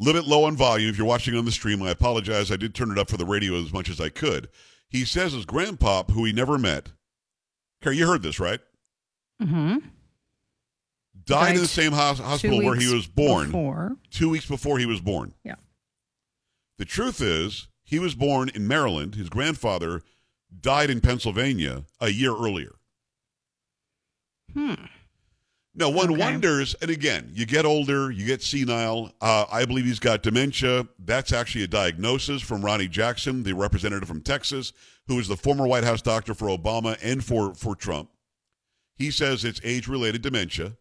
A 0.00 0.04
little 0.04 0.20
bit 0.20 0.28
low 0.28 0.44
on 0.44 0.56
volume. 0.56 0.90
If 0.90 0.98
you're 0.98 1.06
watching 1.06 1.36
on 1.36 1.44
the 1.44 1.52
stream, 1.52 1.82
I 1.82 1.90
apologize. 1.90 2.50
I 2.50 2.56
did 2.56 2.74
turn 2.74 2.90
it 2.90 2.98
up 2.98 3.08
for 3.08 3.16
the 3.16 3.24
radio 3.24 3.54
as 3.54 3.72
much 3.72 3.88
as 3.88 4.00
I 4.00 4.08
could. 4.08 4.48
He 4.88 5.04
says 5.04 5.32
his 5.32 5.44
grandpa, 5.44 6.04
who 6.04 6.24
he 6.24 6.32
never 6.32 6.58
met, 6.58 6.88
Carrie, 7.82 7.98
you 7.98 8.06
heard 8.06 8.22
this, 8.22 8.40
right? 8.40 8.60
Mm-hmm. 9.42 9.78
Died 11.24 11.56
in 11.56 11.60
the 11.60 11.68
same 11.68 11.92
hos- 11.92 12.18
hospital 12.18 12.62
where 12.64 12.74
he 12.74 12.92
was 12.92 13.06
born. 13.06 13.46
Before. 13.46 13.96
Two 14.10 14.30
weeks 14.30 14.46
before 14.46 14.78
he 14.78 14.86
was 14.86 15.00
born. 15.00 15.34
Yeah. 15.44 15.56
The 16.78 16.84
truth 16.84 17.20
is, 17.20 17.68
he 17.84 17.98
was 17.98 18.14
born 18.14 18.50
in 18.54 18.66
Maryland. 18.66 19.14
His 19.14 19.28
grandfather 19.28 20.02
died 20.60 20.90
in 20.90 21.00
Pennsylvania 21.00 21.84
a 22.00 22.08
year 22.08 22.32
earlier. 22.32 22.76
Hmm. 24.54 24.74
Now, 25.78 25.90
one 25.90 26.10
Okay. 26.10 26.18
wonders, 26.20 26.74
and 26.82 26.90
again, 26.90 27.30
you 27.32 27.46
get 27.46 27.64
older, 27.64 28.10
you 28.10 28.26
get 28.26 28.42
senile. 28.42 29.14
Uh, 29.20 29.44
I 29.48 29.64
believe 29.64 29.84
he's 29.84 30.00
got 30.00 30.24
dementia. 30.24 30.88
That's 30.98 31.32
actually 31.32 31.62
a 31.62 31.68
diagnosis 31.68 32.42
from 32.42 32.64
Ronny 32.64 32.88
Jackson, 32.88 33.44
the 33.44 33.52
representative 33.54 34.08
from 34.08 34.20
Texas, 34.20 34.72
who 35.06 35.20
is 35.20 35.28
the 35.28 35.36
former 35.36 35.68
White 35.68 35.84
House 35.84 36.02
doctor 36.02 36.34
for 36.34 36.48
Obama 36.48 36.98
and 37.00 37.24
for, 37.24 37.54
for 37.54 37.76
Trump. 37.76 38.10
He 38.96 39.12
says 39.12 39.44
it's 39.44 39.60
age 39.62 39.86
related 39.86 40.20
dementia. 40.22 40.76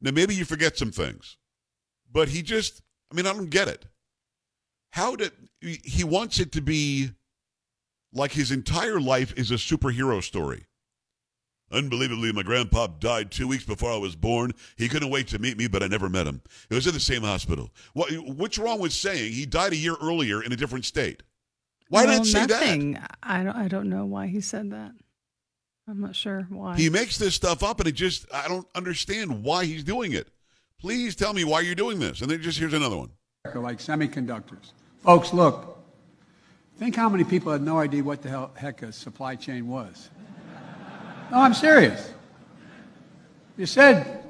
Now, 0.00 0.12
maybe 0.12 0.36
you 0.36 0.44
forget 0.44 0.78
some 0.78 0.92
things, 0.92 1.36
but 2.12 2.28
he 2.28 2.42
just, 2.42 2.82
I 3.10 3.16
mean, 3.16 3.26
I 3.26 3.32
don't 3.32 3.50
get 3.50 3.66
it. 3.66 3.84
How 4.90 5.16
did 5.16 5.32
he 5.60 6.04
wants 6.04 6.38
it 6.38 6.52
to 6.52 6.60
be 6.60 7.10
like 8.12 8.30
his 8.30 8.52
entire 8.52 9.00
life 9.00 9.34
is 9.36 9.50
a 9.50 9.54
superhero 9.54 10.22
story? 10.22 10.66
Unbelievably, 11.72 12.32
my 12.32 12.42
grandpa 12.42 12.86
died 12.86 13.30
two 13.30 13.48
weeks 13.48 13.64
before 13.64 13.90
I 13.90 13.96
was 13.96 14.14
born. 14.14 14.52
He 14.76 14.88
couldn't 14.88 15.10
wait 15.10 15.26
to 15.28 15.38
meet 15.38 15.58
me, 15.58 15.66
but 15.66 15.82
I 15.82 15.88
never 15.88 16.08
met 16.08 16.26
him. 16.26 16.40
It 16.70 16.74
was 16.74 16.86
in 16.86 16.94
the 16.94 17.00
same 17.00 17.22
hospital. 17.22 17.70
What, 17.92 18.12
what's 18.12 18.56
wrong 18.56 18.78
with 18.78 18.92
saying 18.92 19.32
he 19.32 19.46
died 19.46 19.72
a 19.72 19.76
year 19.76 19.96
earlier 20.00 20.42
in 20.42 20.52
a 20.52 20.56
different 20.56 20.84
state? 20.84 21.22
Why 21.88 22.04
well, 22.04 22.18
not 22.18 22.26
say 22.26 22.46
nothing. 22.46 22.98
I 23.22 23.44
don't. 23.44 23.56
I 23.56 23.68
don't 23.68 23.88
know 23.88 24.06
why 24.06 24.26
he 24.26 24.40
said 24.40 24.70
that. 24.70 24.92
I'm 25.88 26.00
not 26.00 26.16
sure 26.16 26.46
why. 26.50 26.76
He 26.76 26.90
makes 26.90 27.16
this 27.16 27.34
stuff 27.34 27.62
up, 27.62 27.78
and 27.78 27.88
it 27.88 27.92
just, 27.92 28.26
I 28.32 28.48
don't 28.48 28.66
understand 28.74 29.44
why 29.44 29.64
he's 29.64 29.84
doing 29.84 30.12
it. 30.12 30.28
Please 30.80 31.14
tell 31.14 31.32
me 31.32 31.44
why 31.44 31.60
you're 31.60 31.76
doing 31.76 32.00
this. 32.00 32.20
And 32.22 32.30
then 32.30 32.42
just 32.42 32.58
here's 32.58 32.74
another 32.74 32.96
one. 32.96 33.10
like 33.54 33.78
semiconductors. 33.78 34.72
Folks, 34.98 35.32
look. 35.32 35.78
Think 36.78 36.96
how 36.96 37.08
many 37.08 37.24
people 37.24 37.52
had 37.52 37.62
no 37.62 37.78
idea 37.78 38.02
what 38.02 38.20
the 38.20 38.28
hell, 38.28 38.50
heck 38.54 38.82
a 38.82 38.92
supply 38.92 39.34
chain 39.34 39.68
was. 39.68 40.10
No, 41.30 41.38
I'm 41.38 41.54
serious. 41.54 42.12
You 43.56 43.66
said 43.66 44.24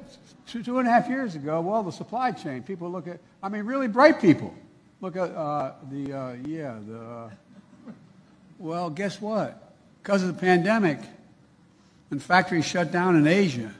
two, 0.47 0.63
two 0.63 0.79
and 0.79 0.87
a 0.87 0.91
half 0.91 1.07
years 1.09 1.35
ago, 1.35 1.61
well, 1.61 1.83
the 1.83 1.91
supply 1.91 2.31
chain. 2.31 2.63
People 2.63 2.89
look 2.89 3.07
at, 3.07 3.19
I 3.43 3.49
mean, 3.49 3.63
really 3.63 3.87
bright 3.87 4.19
people. 4.19 4.53
Look 5.01 5.15
at 5.15 5.29
uh, 5.31 5.73
the, 5.91 6.13
uh, 6.17 6.33
yeah, 6.45 6.79
the, 6.87 6.99
uh, 6.99 7.29
well, 8.57 8.89
guess 8.89 9.21
what? 9.21 9.75
Because 10.01 10.23
of 10.23 10.29
the 10.29 10.39
pandemic, 10.39 10.99
when 12.09 12.19
factories 12.19 12.65
shut 12.65 12.91
down 12.91 13.15
in 13.15 13.27
Asia, 13.27 13.71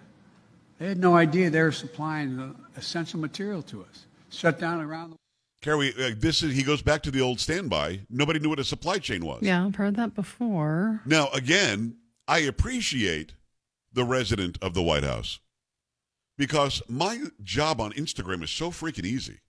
they 0.77 0.89
had 0.89 0.99
no 0.99 1.15
idea 1.15 1.49
they 1.49 1.61
were 1.61 1.71
supplying 1.71 2.39
uh, 2.39 2.53
essential 2.75 3.19
material 3.19 3.63
to 3.63 3.81
us. 3.83 4.05
Shut 4.29 4.59
down 4.59 4.81
around 4.81 5.11
the 5.11 5.17
Carrie, 5.61 5.93
uh, 5.99 6.11
this 6.15 6.43
is, 6.43 6.55
he 6.55 6.61
goes 6.61 6.83
back 6.83 7.01
to 7.03 7.11
the 7.11 7.21
old 7.21 7.39
standby. 7.39 8.01
Nobody 8.11 8.39
knew 8.39 8.49
what 8.49 8.59
a 8.59 8.63
supply 8.63 8.99
chain 8.99 9.25
was. 9.25 9.41
yeah, 9.41 9.65
I've 9.65 9.75
heard 9.75 9.95
that 9.95 10.13
before. 10.13 11.01
Now, 11.05 11.29
again, 11.29 11.95
I 12.27 12.39
appreciate 12.39 13.33
the 13.93 14.03
resident 14.03 14.57
of 14.61 14.73
the 14.73 14.83
White 14.83 15.03
House 15.03 15.39
because 16.37 16.81
my 16.87 17.19
job 17.41 17.79
on 17.79 17.93
Instagram 17.93 18.43
is 18.43 18.51
so 18.51 18.69
freaking 18.69 19.05
easy. 19.05 19.39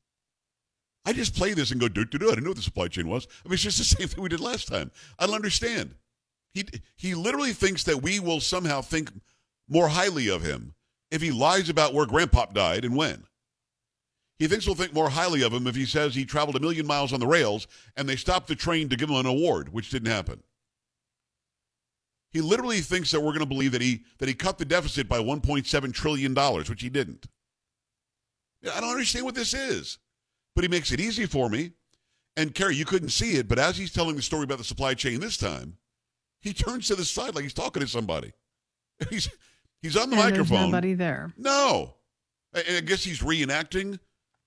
I 1.04 1.12
just 1.12 1.34
play 1.34 1.54
this 1.54 1.70
and 1.70 1.80
go, 1.80 1.88
do, 1.88 2.04
do, 2.04 2.18
do. 2.18 2.26
I 2.26 2.30
didn't 2.30 2.44
know 2.44 2.50
what 2.50 2.56
the 2.56 2.62
supply 2.62 2.88
chain 2.88 3.08
was. 3.08 3.26
I 3.44 3.48
mean, 3.48 3.54
it's 3.54 3.62
just 3.62 3.78
the 3.78 3.84
same 3.96 4.08
thing 4.08 4.22
we 4.22 4.28
did 4.28 4.40
last 4.40 4.68
time. 4.68 4.90
I 5.18 5.26
don't 5.26 5.34
understand. 5.34 5.94
He, 6.52 6.66
he 6.96 7.14
literally 7.14 7.52
thinks 7.52 7.84
that 7.84 8.02
we 8.02 8.20
will 8.20 8.40
somehow 8.40 8.80
think 8.80 9.10
more 9.68 9.88
highly 9.88 10.28
of 10.28 10.42
him 10.42 10.74
if 11.10 11.22
he 11.22 11.30
lies 11.30 11.68
about 11.68 11.94
where 11.94 12.06
Grandpa 12.06 12.46
died 12.46 12.84
and 12.84 12.96
when. 12.96 13.24
He 14.38 14.46
thinks 14.46 14.66
we'll 14.66 14.76
think 14.76 14.94
more 14.94 15.10
highly 15.10 15.42
of 15.42 15.52
him 15.52 15.66
if 15.66 15.74
he 15.74 15.84
says 15.84 16.14
he 16.14 16.24
traveled 16.24 16.56
a 16.56 16.60
million 16.60 16.86
miles 16.86 17.12
on 17.12 17.20
the 17.20 17.26
rails 17.26 17.66
and 17.96 18.08
they 18.08 18.16
stopped 18.16 18.46
the 18.46 18.54
train 18.54 18.88
to 18.88 18.96
give 18.96 19.10
him 19.10 19.16
an 19.16 19.26
award, 19.26 19.72
which 19.72 19.90
didn't 19.90 20.12
happen. 20.12 20.42
He 22.30 22.40
literally 22.40 22.80
thinks 22.80 23.10
that 23.10 23.20
we're 23.20 23.32
going 23.32 23.40
to 23.40 23.46
believe 23.46 23.72
that 23.72 23.80
he 23.80 24.04
that 24.18 24.28
he 24.28 24.34
cut 24.34 24.58
the 24.58 24.64
deficit 24.64 25.08
by 25.08 25.18
1.7 25.18 25.92
trillion 25.92 26.34
dollars, 26.34 26.68
which 26.68 26.82
he 26.82 26.88
didn't. 26.88 27.26
I 28.72 28.80
don't 28.80 28.90
understand 28.90 29.24
what 29.24 29.34
this 29.34 29.54
is, 29.54 29.98
but 30.54 30.64
he 30.64 30.68
makes 30.68 30.92
it 30.92 31.00
easy 31.00 31.26
for 31.26 31.48
me. 31.48 31.72
And 32.36 32.54
Carrie, 32.54 32.76
you 32.76 32.84
couldn't 32.84 33.08
see 33.08 33.32
it, 33.32 33.48
but 33.48 33.58
as 33.58 33.76
he's 33.76 33.92
telling 33.92 34.16
the 34.16 34.22
story 34.22 34.44
about 34.44 34.58
the 34.58 34.64
supply 34.64 34.94
chain 34.94 35.20
this 35.20 35.36
time, 35.36 35.76
he 36.40 36.52
turns 36.52 36.86
to 36.88 36.94
the 36.94 37.04
side 37.04 37.34
like 37.34 37.42
he's 37.44 37.54
talking 37.54 37.82
to 37.82 37.88
somebody. 37.88 38.32
He's 39.10 39.28
he's 39.80 39.96
on 39.96 40.10
the 40.10 40.16
and 40.16 40.24
microphone. 40.24 40.56
There's 40.56 40.66
nobody 40.70 40.94
there. 40.94 41.32
No. 41.36 41.94
I, 42.52 42.64
I 42.78 42.80
guess 42.80 43.04
he's 43.04 43.20
reenacting 43.20 44.00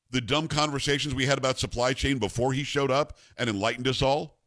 the 0.09 0.19
dumb 0.19 0.49
conversations 0.49 1.15
we 1.15 1.25
had 1.25 1.37
about 1.37 1.57
supply 1.57 1.93
chain 1.93 2.17
before 2.17 2.51
he 2.51 2.63
showed 2.63 2.91
up 2.91 3.17
and 3.37 3.49
enlightened 3.49 3.87
us 3.87 4.01
all. 4.01 4.40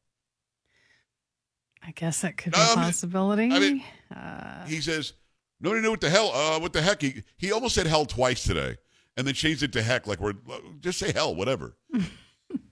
I 1.87 1.91
guess 1.93 2.23
that 2.23 2.37
could 2.37 2.53
be 2.53 2.61
a 2.61 2.75
possibility. 2.75 3.51
I 3.53 3.59
mean, 3.59 3.83
uh, 4.15 4.67
He 4.67 4.81
says, 4.81 5.13
nobody 5.61 5.83
knew 5.83 5.91
what 5.91 6.01
the 6.01 6.11
hell, 6.11 6.33
uh, 6.33 6.59
what 6.59 6.73
the 6.73 6.83
heck. 6.83 7.03
He, 7.03 7.23
he 7.37 7.53
almost 7.53 7.75
said 7.75 7.87
hell 7.87 8.07
twice 8.07 8.45
today 8.45 8.77
and 9.17 9.27
then 9.27 9.35
changed 9.35 9.63
it 9.63 9.73
to 9.73 9.83
heck, 9.83 10.07
like 10.07 10.21
we're, 10.21 10.35
just 10.81 10.99
say 10.99 11.13
hell, 11.13 11.35
whatever. 11.35 11.77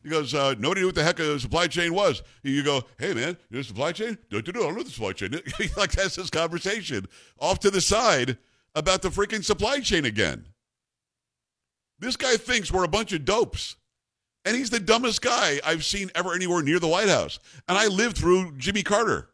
he 0.02 0.08
goes, 0.08 0.34
uh, 0.34 0.54
nobody 0.58 0.80
knew 0.80 0.86
what 0.88 0.94
the 0.94 1.04
heck 1.04 1.18
a 1.18 1.38
supply 1.38 1.66
chain 1.66 1.94
was. 1.94 2.22
You 2.42 2.62
go, 2.62 2.82
hey, 2.98 3.14
man, 3.14 3.36
you 3.50 3.56
know 3.56 3.62
supply 3.62 3.92
chain? 3.92 4.18
Do, 4.30 4.40
do, 4.40 4.52
do, 4.52 4.60
I 4.60 4.66
don't 4.66 4.76
know 4.76 4.82
the 4.82 4.90
supply 4.90 5.12
chain. 5.12 5.40
he 5.58 5.68
like 5.76 5.94
has 5.94 6.16
this 6.16 6.30
conversation 6.30 7.06
off 7.38 7.60
to 7.60 7.70
the 7.70 7.80
side 7.80 8.38
about 8.74 9.02
the 9.02 9.10
freaking 9.10 9.44
supply 9.44 9.80
chain 9.80 10.04
again. 10.04 10.46
This 11.98 12.16
guy 12.16 12.36
thinks 12.36 12.72
we're 12.72 12.84
a 12.84 12.88
bunch 12.88 13.12
of 13.12 13.24
dopes. 13.24 13.76
And 14.44 14.56
he's 14.56 14.70
the 14.70 14.80
dumbest 14.80 15.22
guy 15.22 15.60
I've 15.64 15.84
seen 15.84 16.10
ever 16.14 16.34
anywhere 16.34 16.62
near 16.62 16.80
the 16.80 16.88
White 16.88 17.08
House. 17.08 17.38
And 17.68 17.78
I 17.78 17.86
lived 17.86 18.16
through 18.18 18.56
Jimmy 18.56 18.82
Carter. 18.82 19.28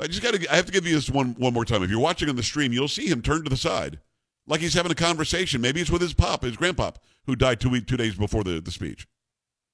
I 0.00 0.06
just 0.06 0.22
got 0.22 0.34
to. 0.34 0.52
I 0.52 0.56
have 0.56 0.66
to 0.66 0.72
give 0.72 0.86
you 0.86 0.94
this 0.94 1.10
one 1.10 1.34
one 1.38 1.52
more 1.52 1.64
time. 1.64 1.82
If 1.82 1.90
you're 1.90 1.98
watching 1.98 2.28
on 2.28 2.36
the 2.36 2.42
stream, 2.42 2.72
you'll 2.72 2.88
see 2.88 3.08
him 3.08 3.20
turn 3.20 3.42
to 3.42 3.50
the 3.50 3.56
side, 3.56 3.98
like 4.46 4.60
he's 4.60 4.74
having 4.74 4.92
a 4.92 4.94
conversation. 4.94 5.60
Maybe 5.60 5.80
it's 5.80 5.90
with 5.90 6.00
his 6.00 6.14
pop, 6.14 6.42
his 6.42 6.56
grandpop, 6.56 6.96
who 7.26 7.34
died 7.34 7.60
two 7.60 7.80
two 7.80 7.96
days 7.96 8.14
before 8.14 8.44
the, 8.44 8.60
the 8.60 8.70
speech. 8.70 9.08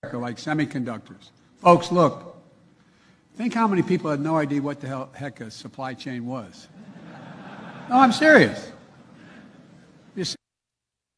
like 0.02 0.36
semiconductors. 0.36 1.30
Folks, 1.58 1.92
look. 1.92 2.30
Think 3.36 3.52
how 3.52 3.66
many 3.66 3.82
people 3.82 4.10
had 4.10 4.20
no 4.20 4.36
idea 4.36 4.62
what 4.62 4.80
the 4.80 4.86
hell, 4.86 5.10
heck 5.12 5.40
a 5.40 5.50
supply 5.50 5.92
chain 5.92 6.24
was. 6.24 6.68
No, 7.90 7.96
I'm 7.96 8.12
serious. 8.12 8.70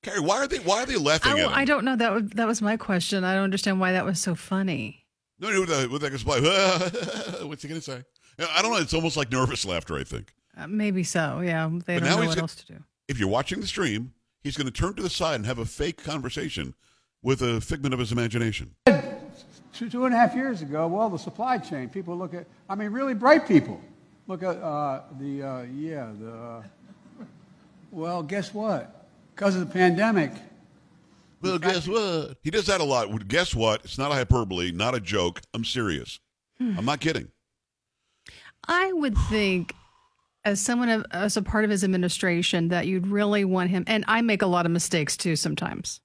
You 0.06 0.12
Carrie, 0.12 0.24
why 0.24 0.36
are 0.36 0.46
they 0.46 0.58
why 0.58 0.82
are 0.82 0.86
they 0.86 0.96
laughing 0.96 1.32
I, 1.32 1.38
at 1.40 1.46
him? 1.46 1.52
I 1.52 1.64
don't 1.64 1.84
know. 1.84 1.96
That 1.96 2.12
was, 2.12 2.22
that 2.30 2.46
was 2.46 2.62
my 2.62 2.76
question. 2.76 3.24
I 3.24 3.34
don't 3.34 3.44
understand 3.44 3.80
why 3.80 3.92
that 3.92 4.04
was 4.04 4.20
so 4.20 4.34
funny. 4.34 5.04
No, 5.38 5.50
no, 5.50 5.60
with 5.60 5.68
that, 5.68 5.90
with 5.90 6.02
that 6.02 6.18
supply. 6.18 6.38
What's 7.46 7.62
he 7.62 7.68
going 7.68 7.80
to 7.80 7.84
say? 7.84 8.04
I 8.38 8.62
don't 8.62 8.70
know. 8.72 8.78
It's 8.78 8.94
almost 8.94 9.16
like 9.16 9.30
nervous 9.30 9.64
laughter. 9.64 9.96
I 9.96 10.04
think. 10.04 10.32
Uh, 10.56 10.66
maybe 10.66 11.02
so. 11.02 11.40
Yeah, 11.40 11.68
they 11.86 11.98
But 11.98 12.00
don't 12.00 12.02
now 12.04 12.16
know 12.16 12.22
he's 12.22 12.28
what 12.30 12.38
a- 12.38 12.42
else 12.42 12.54
to 12.56 12.66
do. 12.66 12.82
If 13.08 13.18
you're 13.18 13.28
watching 13.28 13.60
the 13.60 13.66
stream, 13.66 14.12
he's 14.42 14.56
going 14.56 14.66
to 14.66 14.72
turn 14.72 14.94
to 14.94 15.02
the 15.02 15.10
side 15.10 15.36
and 15.36 15.46
have 15.46 15.58
a 15.58 15.66
fake 15.66 16.02
conversation 16.02 16.74
with 17.22 17.42
a 17.42 17.60
figment 17.60 17.92
of 17.92 18.00
his 18.00 18.12
imagination. 18.12 18.74
two, 19.72 19.90
two 19.90 20.06
and 20.06 20.14
a 20.14 20.16
half 20.16 20.34
years 20.34 20.62
ago, 20.62 20.86
well, 20.88 21.10
the 21.10 21.18
supply 21.18 21.58
chain. 21.58 21.88
People 21.88 22.16
look 22.16 22.32
at, 22.34 22.46
I 22.68 22.74
mean, 22.74 22.90
really 22.90 23.14
bright 23.14 23.46
people. 23.46 23.80
Look 24.26 24.42
at 24.42 24.56
uh, 24.56 25.02
the, 25.20 25.42
uh, 25.42 25.62
yeah, 25.62 26.10
the, 26.18 26.32
uh, 26.32 26.62
well, 27.92 28.22
guess 28.22 28.52
what? 28.54 28.95
Because 29.36 29.54
of 29.54 29.60
the 29.68 29.72
pandemic, 29.72 30.32
Well, 31.42 31.58
guess 31.58 31.86
what? 31.86 32.38
He 32.42 32.50
does 32.50 32.66
that 32.66 32.80
a 32.80 32.84
lot. 32.84 33.28
Guess 33.28 33.54
what? 33.54 33.84
It's 33.84 33.98
not 33.98 34.10
a 34.10 34.14
hyperbole, 34.14 34.72
not 34.72 34.94
a 34.94 35.00
joke. 35.00 35.42
I'm 35.54 35.64
serious. 35.64 36.18
I'm 36.58 36.86
not 36.86 37.00
kidding. 37.00 37.28
I 38.66 38.92
would 38.94 39.16
think, 39.28 39.74
as 40.44 40.58
someone 40.60 40.88
of, 40.88 41.04
as 41.10 41.36
a 41.36 41.42
part 41.42 41.64
of 41.64 41.70
his 41.70 41.84
administration, 41.84 42.68
that 42.68 42.86
you'd 42.86 43.06
really 43.06 43.44
want 43.44 43.68
him. 43.70 43.84
And 43.86 44.04
I 44.08 44.22
make 44.22 44.40
a 44.40 44.46
lot 44.46 44.64
of 44.64 44.72
mistakes 44.72 45.16
too 45.18 45.36
sometimes 45.36 46.00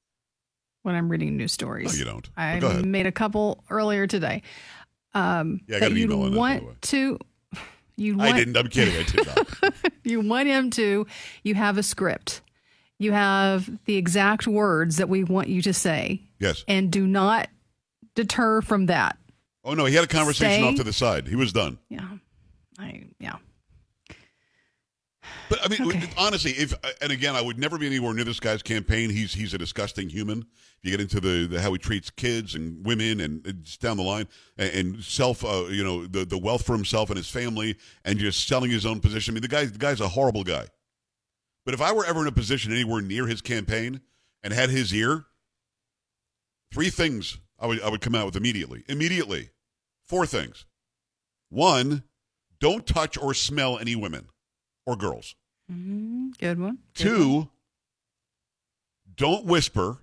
when 0.83 0.93
I'm 0.95 1.07
reading 1.09 1.37
news 1.37 1.53
stories. 1.53 1.93
No, 1.93 1.99
you 1.99 2.05
don't. 2.05 2.29
I 2.35 2.59
made 2.83 3.05
a 3.05 3.11
couple 3.13 3.63
earlier 3.69 4.07
today. 4.07 4.41
Um, 5.13 5.61
Yeah, 5.67 5.77
I 5.77 5.79
got 5.79 5.85
that 5.85 5.91
an 5.93 5.97
email 5.97 6.21
on 6.23 6.31
that, 6.31 6.37
by 6.37 6.53
the 6.55 6.59
way. 6.59 6.65
want 6.65 6.81
to. 6.81 7.19
You 7.97 8.13
I 8.19 8.25
want 8.25 8.37
didn't. 8.37 8.57
I'm 8.57 8.67
kidding. 8.67 8.95
I 8.95 9.03
did 9.03 9.27
not. 9.27 9.73
you 10.03 10.21
want 10.21 10.47
him 10.47 10.69
to. 10.71 11.05
You 11.43 11.55
have 11.55 11.77
a 11.77 11.83
script. 11.83 12.41
You 13.01 13.13
have 13.13 13.67
the 13.85 13.97
exact 13.97 14.45
words 14.45 14.97
that 14.97 15.09
we 15.09 15.23
want 15.23 15.47
you 15.47 15.63
to 15.63 15.73
say, 15.73 16.21
yes. 16.39 16.63
and 16.67 16.91
do 16.91 17.07
not 17.07 17.49
deter 18.13 18.61
from 18.61 18.85
that. 18.85 19.17
Oh 19.63 19.73
no, 19.73 19.85
he 19.85 19.95
had 19.95 20.03
a 20.03 20.07
conversation 20.07 20.61
Stay. 20.61 20.69
off 20.69 20.75
to 20.75 20.83
the 20.83 20.93
side. 20.93 21.27
He 21.27 21.35
was 21.35 21.51
done. 21.51 21.79
Yeah, 21.89 22.07
I 22.77 23.05
yeah. 23.19 23.37
But 25.49 25.59
I 25.63 25.67
mean, 25.67 25.81
Okay. 25.87 26.09
honestly, 26.17 26.51
if 26.51 26.73
and 27.01 27.11
again, 27.11 27.35
I 27.35 27.41
would 27.41 27.57
never 27.59 27.77
be 27.77 27.85
anywhere 27.85 28.13
near 28.13 28.23
this 28.23 28.39
guy's 28.39 28.61
campaign. 28.63 29.09
He's 29.09 29.33
he's 29.33 29.53
a 29.53 29.57
disgusting 29.57 30.09
human. 30.09 30.39
If 30.39 30.79
you 30.83 30.91
get 30.91 31.01
into 31.01 31.19
the, 31.19 31.47
the 31.47 31.61
how 31.61 31.71
he 31.73 31.77
treats 31.79 32.09
kids 32.09 32.55
and 32.55 32.85
women 32.85 33.19
and 33.19 33.45
it's 33.45 33.77
down 33.77 33.97
the 33.97 34.03
line 34.03 34.27
and, 34.57 34.73
and 34.73 35.03
self, 35.03 35.43
uh, 35.43 35.65
you 35.69 35.83
know, 35.83 36.05
the 36.05 36.25
the 36.25 36.37
wealth 36.37 36.65
for 36.65 36.73
himself 36.73 37.09
and 37.09 37.17
his 37.17 37.29
family 37.29 37.77
and 38.05 38.17
just 38.19 38.47
selling 38.47 38.71
his 38.71 38.85
own 38.85 38.99
position. 38.99 39.33
I 39.33 39.35
mean, 39.35 39.41
the 39.41 39.47
guy 39.47 39.65
the 39.65 39.77
guy's 39.77 40.01
a 40.01 40.07
horrible 40.07 40.43
guy. 40.43 40.67
But 41.65 41.73
if 41.73 41.81
I 41.81 41.91
were 41.91 42.05
ever 42.05 42.21
in 42.21 42.27
a 42.27 42.31
position 42.31 42.71
anywhere 42.71 43.01
near 43.01 43.27
his 43.27 43.41
campaign 43.41 44.01
and 44.43 44.53
had 44.53 44.69
his 44.69 44.93
ear, 44.93 45.25
three 46.73 46.89
things 46.89 47.37
I 47.59 47.67
would 47.67 47.81
I 47.81 47.89
would 47.89 48.01
come 48.01 48.15
out 48.15 48.25
with 48.25 48.35
immediately. 48.35 48.83
Immediately, 48.87 49.51
four 50.07 50.25
things. 50.25 50.65
One, 51.49 52.03
don't 52.59 52.87
touch 52.87 53.17
or 53.17 53.33
smell 53.33 53.77
any 53.77 53.95
women 53.95 54.29
or 54.85 54.95
girls. 54.95 55.35
Mhm. 55.71 56.37
Good 56.39 56.59
one. 56.59 56.79
Good 56.95 57.05
one. 57.05 57.43
Two, 57.43 57.49
don't 59.15 59.45
whisper. 59.45 59.99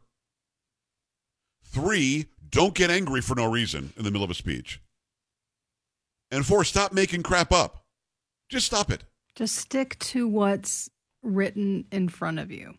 Three, 1.64 2.26
don't 2.48 2.74
get 2.74 2.90
angry 2.90 3.20
for 3.20 3.34
no 3.34 3.50
reason 3.50 3.92
in 3.96 4.04
the 4.04 4.10
middle 4.10 4.24
of 4.24 4.30
a 4.30 4.34
speech. 4.34 4.80
And 6.30 6.46
four, 6.46 6.64
stop 6.64 6.92
making 6.92 7.22
crap 7.22 7.52
up. 7.52 7.84
Just 8.48 8.66
stop 8.66 8.90
it. 8.90 9.04
Just 9.34 9.56
stick 9.56 9.98
to 10.00 10.26
what's 10.26 10.88
written 11.22 11.84
in 11.90 12.08
front 12.08 12.38
of 12.38 12.50
you. 12.50 12.74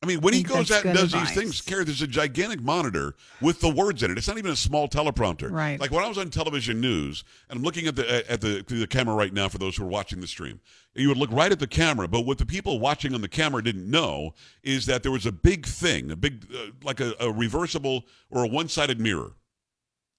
I 0.00 0.06
mean, 0.06 0.20
when 0.20 0.32
he 0.32 0.44
goes 0.44 0.70
out 0.70 0.84
and 0.84 0.94
does 0.94 1.12
advice. 1.12 1.30
these 1.30 1.36
things, 1.36 1.60
Carrie, 1.60 1.84
there's 1.84 2.02
a 2.02 2.06
gigantic 2.06 2.62
monitor 2.62 3.16
with 3.42 3.60
the 3.60 3.68
words 3.68 4.04
in 4.04 4.12
it. 4.12 4.18
It's 4.18 4.28
not 4.28 4.38
even 4.38 4.52
a 4.52 4.56
small 4.56 4.86
teleprompter. 4.86 5.50
Right. 5.50 5.80
Like 5.80 5.90
when 5.90 6.04
I 6.04 6.08
was 6.08 6.18
on 6.18 6.30
television 6.30 6.80
news, 6.80 7.24
and 7.50 7.58
I'm 7.58 7.64
looking 7.64 7.88
at 7.88 7.96
the 7.96 8.30
at 8.30 8.40
the 8.40 8.62
through 8.62 8.78
the 8.78 8.86
camera 8.86 9.16
right 9.16 9.32
now 9.32 9.48
for 9.48 9.58
those 9.58 9.76
who 9.76 9.82
are 9.82 9.88
watching 9.88 10.20
the 10.20 10.28
stream. 10.28 10.60
You 10.94 11.08
would 11.08 11.16
look 11.16 11.32
right 11.32 11.50
at 11.50 11.58
the 11.58 11.66
camera, 11.66 12.06
but 12.06 12.20
what 12.20 12.38
the 12.38 12.46
people 12.46 12.78
watching 12.78 13.12
on 13.12 13.22
the 13.22 13.28
camera 13.28 13.62
didn't 13.62 13.90
know 13.90 14.34
is 14.62 14.86
that 14.86 15.02
there 15.02 15.10
was 15.10 15.26
a 15.26 15.32
big 15.32 15.66
thing, 15.66 16.12
a 16.12 16.16
big 16.16 16.46
uh, 16.54 16.70
like 16.84 17.00
a, 17.00 17.14
a 17.18 17.32
reversible 17.32 18.04
or 18.30 18.44
a 18.44 18.48
one-sided 18.48 19.00
mirror. 19.00 19.32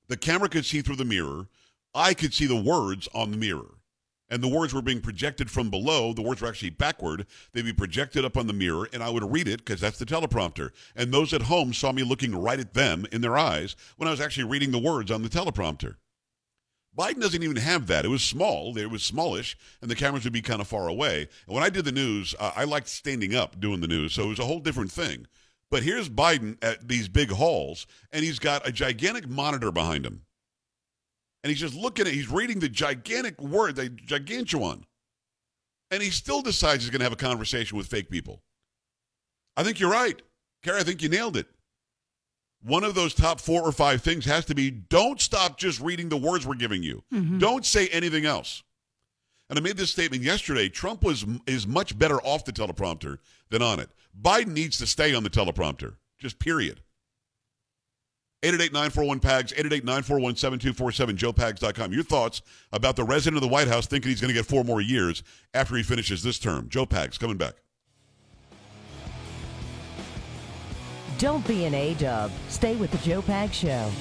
The 0.10 0.18
camera 0.18 0.50
could 0.50 0.66
see 0.66 0.82
through 0.82 0.98
the 0.98 1.06
mirror. 1.06 1.48
I 1.96 2.14
could 2.14 2.34
see 2.34 2.48
the 2.48 2.62
words 2.62 3.08
on 3.14 3.32
the 3.32 3.38
mirror. 3.38 3.79
And 4.30 4.44
the 4.44 4.48
words 4.48 4.74
were 4.74 4.82
being 4.82 5.02
projected 5.02 5.50
from 5.50 5.70
below. 5.70 6.14
The 6.14 6.22
words 6.22 6.42
were 6.42 6.48
actually 6.48 6.70
backward. 6.70 7.26
They'd 7.54 7.66
be 7.66 7.74
projected 7.74 8.24
up 8.26 8.38
on 8.38 8.48
the 8.48 8.54
mirror, 8.54 8.88
and 8.94 9.02
I 9.02 9.10
would 9.10 9.32
read 9.32 9.48
it 9.48 9.60
because 9.60 9.82
that's 9.82 9.98
the 9.98 10.06
teleprompter. 10.06 10.70
And 10.96 11.12
those 11.12 11.34
at 11.34 11.44
home 11.44 11.74
saw 11.74 11.92
me 11.92 12.04
looking 12.04 12.36
right 12.36 12.60
at 12.60 12.74
them 12.74 13.08
in 13.12 13.22
their 13.22 13.38
eyes 13.38 13.76
when 13.98 14.08
I 14.08 14.12
was 14.12 14.22
actually 14.22 14.46
reading 14.46 14.72
the 14.72 14.80
words 14.80 15.10
on 15.10 15.24
the 15.24 15.30
teleprompter. 15.30 15.96
Biden 16.98 17.22
doesn't 17.22 17.44
even 17.44 17.56
have 17.56 17.88
that. 17.88 18.06
It 18.06 18.10
was 18.10 18.24
small. 18.24 18.78
It 18.78 18.90
was 18.90 19.04
smallish, 19.04 19.58
and 19.82 19.90
the 19.90 19.96
cameras 19.96 20.26
would 20.26 20.34
be 20.34 20.42
kind 20.42 20.60
of 20.60 20.68
far 20.68 20.88
away. 20.88 21.30
And 21.48 21.56
when 21.56 21.64
I 21.64 21.70
did 21.70 21.86
the 21.86 21.92
news, 21.92 22.36
uh, 22.40 22.52
I 22.56 22.66
liked 22.66 22.90
standing 22.90 23.36
up 23.36 23.60
doing 23.60 23.80
the 23.80 23.88
news, 23.88 24.14
so 24.14 24.24
it 24.24 24.30
was 24.30 24.40
a 24.40 24.46
whole 24.46 24.60
different 24.60 24.92
thing. 24.92 25.28
But 25.72 25.84
here's 25.84 26.10
Biden 26.10 26.58
at 26.64 26.88
these 26.88 27.08
big 27.08 27.32
halls, 27.32 27.86
and 28.12 28.26
he's 28.26 28.40
got 28.40 28.68
a 28.68 28.72
gigantic 28.72 29.30
monitor 29.30 29.72
behind 29.72 30.06
him. 30.06 30.24
And 31.44 31.50
he's 31.50 31.60
just 31.60 31.76
looking 31.76 32.08
at, 32.08 32.14
he's 32.14 32.30
reading 32.30 32.60
the 32.60 32.70
gigantic 32.70 33.42
word, 33.42 33.76
the 33.76 33.90
gigantuan. 33.90 34.84
And 35.92 36.04
he 36.04 36.10
still 36.10 36.42
decides 36.42 36.84
he's 36.84 36.90
going 36.92 37.00
to 37.00 37.06
have 37.06 37.14
a 37.14 37.18
conversation 37.18 37.78
with 37.78 37.88
fake 37.88 38.10
people. 38.10 38.42
I 39.56 39.64
think 39.64 39.80
you're 39.80 39.92
right. 39.92 40.22
Carrie, 40.64 40.80
I 40.80 40.84
think 40.84 41.02
you 41.02 41.10
nailed 41.10 41.38
it. 41.38 41.48
One 42.62 42.84
of 42.84 42.94
those 42.94 43.14
top 43.14 43.40
four 43.40 43.62
or 43.62 43.72
five 43.72 44.02
things 44.02 44.26
has 44.26 44.46
to 44.46 44.56
be 44.56 44.70
don't 44.70 45.22
stop 45.22 45.58
just 45.58 45.80
reading 45.80 46.10
the 46.10 46.18
words 46.18 46.46
we're 46.46 46.56
giving 46.56 46.84
you. 46.84 47.04
Mm-hmm. 47.14 47.40
Don't 47.40 47.66
say 47.66 47.88
anything 47.88 48.26
else. 48.26 48.64
And 49.50 49.58
I 49.58 49.62
made 49.62 49.78
this 49.78 49.92
statement 49.92 50.22
yesterday. 50.22 50.70
Trump 50.70 51.04
was 51.04 51.26
is 51.48 51.66
much 51.66 51.98
better 51.98 52.18
off 52.18 52.46
the 52.46 52.52
teleprompter 52.52 53.18
than 53.50 53.62
on 53.62 53.80
it. 53.80 53.90
Biden 54.22 54.54
needs 54.54 54.78
to 54.78 54.86
stay 54.86 55.16
on 55.16 55.24
the 55.24 55.30
teleprompter. 55.30 55.96
Just 56.20 56.38
period. 56.38 56.82
888-941-PAGS, 58.44 59.54
888-941-7247, 59.54 61.18
joepags.com. 61.18 61.92
Your 61.92 62.04
thoughts 62.04 62.42
about 62.72 62.96
the 62.96 63.04
resident 63.04 63.36
of 63.38 63.42
the 63.42 63.54
White 63.54 63.68
House 63.68 63.86
thinking 63.86 64.10
he's 64.10 64.22
going 64.22 64.30
to 64.30 64.40
get 64.40 64.46
four 64.46 64.64
more 64.64 64.80
years 64.80 65.24
after 65.54 65.76
he 65.76 65.84
finishes 65.84 66.24
this 66.24 66.40
term. 66.40 66.70
Joe 66.70 66.86
Pags 66.86 67.20
coming 67.20 67.38
back. 67.38 67.56
Don't 71.18 71.46
be 71.46 71.66
an 71.66 71.74
A 71.74 71.96
dub. 71.96 72.32
Stay 72.48 72.78
with 72.78 72.92
the 72.92 72.98
Joe 73.00 73.22
Pags 73.22 73.52
Show. 73.52 73.92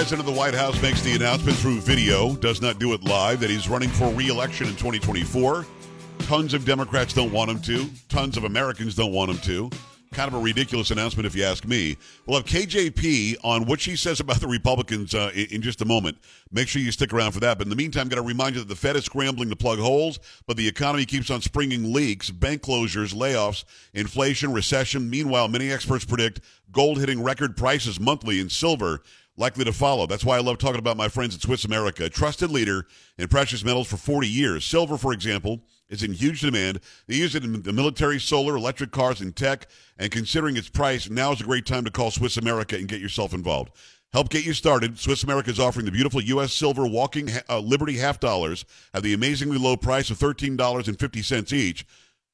The 0.00 0.04
resident 0.04 0.26
of 0.26 0.34
the 0.34 0.40
White 0.40 0.54
House 0.54 0.80
makes 0.80 1.02
the 1.02 1.12
announcement 1.12 1.58
through 1.58 1.78
video, 1.82 2.34
does 2.36 2.62
not 2.62 2.78
do 2.78 2.94
it 2.94 3.04
live, 3.04 3.38
that 3.40 3.50
he's 3.50 3.68
running 3.68 3.90
for 3.90 4.08
re-election 4.12 4.66
in 4.66 4.72
2024. 4.72 5.66
Tons 6.20 6.54
of 6.54 6.64
Democrats 6.64 7.12
don't 7.12 7.30
want 7.30 7.50
him 7.50 7.60
to. 7.60 7.86
Tons 8.08 8.38
of 8.38 8.44
Americans 8.44 8.94
don't 8.94 9.12
want 9.12 9.30
him 9.30 9.36
to. 9.40 9.68
Kind 10.14 10.28
of 10.28 10.40
a 10.40 10.42
ridiculous 10.42 10.90
announcement, 10.90 11.26
if 11.26 11.36
you 11.36 11.44
ask 11.44 11.66
me. 11.66 11.98
We'll 12.24 12.38
have 12.38 12.46
KJP 12.46 13.44
on 13.44 13.66
what 13.66 13.78
she 13.78 13.94
says 13.94 14.20
about 14.20 14.40
the 14.40 14.48
Republicans 14.48 15.14
uh, 15.14 15.32
in, 15.34 15.46
in 15.50 15.62
just 15.62 15.82
a 15.82 15.84
moment. 15.84 16.16
Make 16.50 16.68
sure 16.68 16.80
you 16.80 16.92
stick 16.92 17.12
around 17.12 17.32
for 17.32 17.40
that. 17.40 17.58
But 17.58 17.66
in 17.66 17.68
the 17.70 17.76
meantime, 17.76 18.08
got 18.08 18.16
to 18.16 18.22
remind 18.22 18.54
you 18.54 18.62
that 18.62 18.68
the 18.68 18.76
Fed 18.76 18.96
is 18.96 19.04
scrambling 19.04 19.50
to 19.50 19.56
plug 19.56 19.80
holes, 19.80 20.18
but 20.46 20.56
the 20.56 20.66
economy 20.66 21.04
keeps 21.04 21.30
on 21.30 21.42
springing 21.42 21.92
leaks, 21.92 22.30
bank 22.30 22.62
closures, 22.62 23.14
layoffs, 23.14 23.64
inflation, 23.92 24.54
recession. 24.54 25.10
Meanwhile, 25.10 25.48
many 25.48 25.70
experts 25.70 26.06
predict 26.06 26.40
gold 26.72 26.98
hitting 26.98 27.22
record 27.22 27.54
prices 27.54 28.00
monthly 28.00 28.40
and 28.40 28.50
silver 28.50 29.02
likely 29.40 29.64
to 29.64 29.72
follow. 29.72 30.06
That's 30.06 30.24
why 30.24 30.36
I 30.36 30.40
love 30.40 30.58
talking 30.58 30.78
about 30.78 30.98
my 30.98 31.08
friends 31.08 31.34
at 31.34 31.40
Swiss 31.40 31.64
America, 31.64 32.04
a 32.04 32.10
trusted 32.10 32.50
leader 32.50 32.86
in 33.16 33.26
precious 33.28 33.64
metals 33.64 33.88
for 33.88 33.96
40 33.96 34.28
years. 34.28 34.64
Silver, 34.64 34.98
for 34.98 35.12
example, 35.12 35.62
is 35.88 36.02
in 36.02 36.12
huge 36.12 36.42
demand. 36.42 36.80
They 37.06 37.16
use 37.16 37.34
it 37.34 37.42
in 37.42 37.62
the 37.62 37.72
military, 37.72 38.20
solar, 38.20 38.54
electric 38.54 38.92
cars, 38.92 39.20
and 39.20 39.34
tech. 39.34 39.66
And 39.98 40.12
considering 40.12 40.56
its 40.56 40.68
price, 40.68 41.08
now 41.08 41.32
is 41.32 41.40
a 41.40 41.44
great 41.44 41.64
time 41.64 41.84
to 41.86 41.90
call 41.90 42.10
Swiss 42.10 42.36
America 42.36 42.76
and 42.76 42.86
get 42.86 43.00
yourself 43.00 43.32
involved. 43.32 43.72
Help 44.12 44.28
get 44.28 44.44
you 44.44 44.52
started. 44.52 44.98
Swiss 44.98 45.22
America 45.22 45.50
is 45.50 45.60
offering 45.60 45.86
the 45.86 45.92
beautiful 45.92 46.20
U.S. 46.20 46.52
silver 46.52 46.86
walking 46.86 47.30
uh, 47.48 47.60
Liberty 47.60 47.96
half 47.96 48.20
dollars 48.20 48.64
at 48.92 49.02
the 49.02 49.14
amazingly 49.14 49.56
low 49.56 49.76
price 49.76 50.10
of 50.10 50.18
$13.50 50.18 51.52
each. 51.52 51.86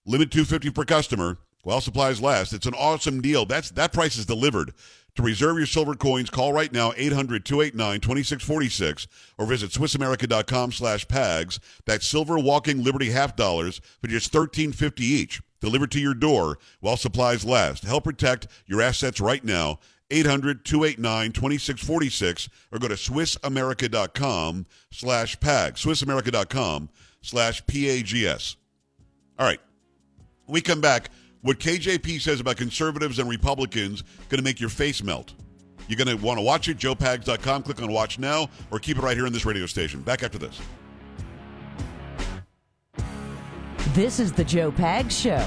Limit 0.07 0.31
250 0.31 0.71
per 0.71 0.85
customer 0.85 1.39
while 1.63 1.81
supplies 1.81 2.21
last. 2.21 2.53
It's 2.53 2.67
an 2.67 2.75
awesome 2.75 3.21
deal. 3.21 3.45
That's 3.45 3.71
that 3.73 3.93
price 3.93 4.17
is 4.17 4.25
delivered. 4.25 4.73
To 5.17 5.23
reserve 5.23 5.57
your 5.57 5.67
silver 5.67 5.95
coins, 5.95 6.29
call 6.31 6.53
right 6.53 6.71
now 6.73 6.93
800-289-2646 6.93 9.07
or 9.39 9.47
visit 9.47 9.71
swissamerica.com 9.71 10.73
slash 10.73 11.07
pags. 11.07 11.59
That's 11.87 12.07
silver 12.07 12.39
walking 12.39 12.85
liberty 12.85 13.11
half 13.11 13.35
dollars 13.35 13.81
for 14.01 14.09
just 14.09 14.31
$13.50 14.33 15.01
each. 15.01 15.41
Delivered 15.61 15.91
to 15.93 16.01
your 16.01 16.13
door 16.13 16.59
while 16.81 16.99
supplies 16.99 17.47
last. 17.47 17.85
Help 17.85 18.05
protect 18.05 18.47
your 18.67 18.83
assets 18.83 19.19
right 19.21 19.43
now. 19.43 19.79
800-289-2646 20.11 22.49
or 22.71 22.79
go 22.79 22.89
to 22.89 22.95
swissamerica.com 22.95 24.67
slash 24.93 25.39
pags. 25.39 25.79
swissamerica.com 25.79 26.91
slash 27.23 27.67
P-A-G-S. 27.67 28.57
All 29.39 29.47
right. 29.47 29.61
When 30.45 30.55
we 30.55 30.61
come 30.61 30.81
back, 30.81 31.11
what 31.47 31.61
KJP 31.61 32.21
says 32.21 32.41
about 32.41 32.57
conservatives 32.57 33.21
and 33.21 33.29
Republicans 33.29 34.03
going 34.29 34.39
to 34.39 34.43
make 34.43 34.59
your 34.59 34.69
face 34.69 35.03
melt. 35.03 35.35
You're 35.87 35.97
going 35.97 36.17
to 36.19 36.23
want 36.23 36.39
to 36.39 36.43
watch 36.43 36.69
it, 36.69 36.77
joepags.com. 36.77 37.63
Click 37.63 37.81
on 37.81 37.93
watch 37.93 38.19
now 38.19 38.49
or 38.73 38.81
keep 38.81 38.99
it 38.99 39.03
right 39.03 39.17
here 39.17 39.27
on 39.27 39.33
this 39.33 39.47
radio 39.47 39.67
station. 39.67 40.03
Back 40.03 40.25
after 40.25 40.39
this. 40.39 40.61
This 43.95 44.19
is 44.19 44.33
the 44.33 44.45
Joe 44.45 44.73
Pag 44.73 45.11
Show. 45.13 45.47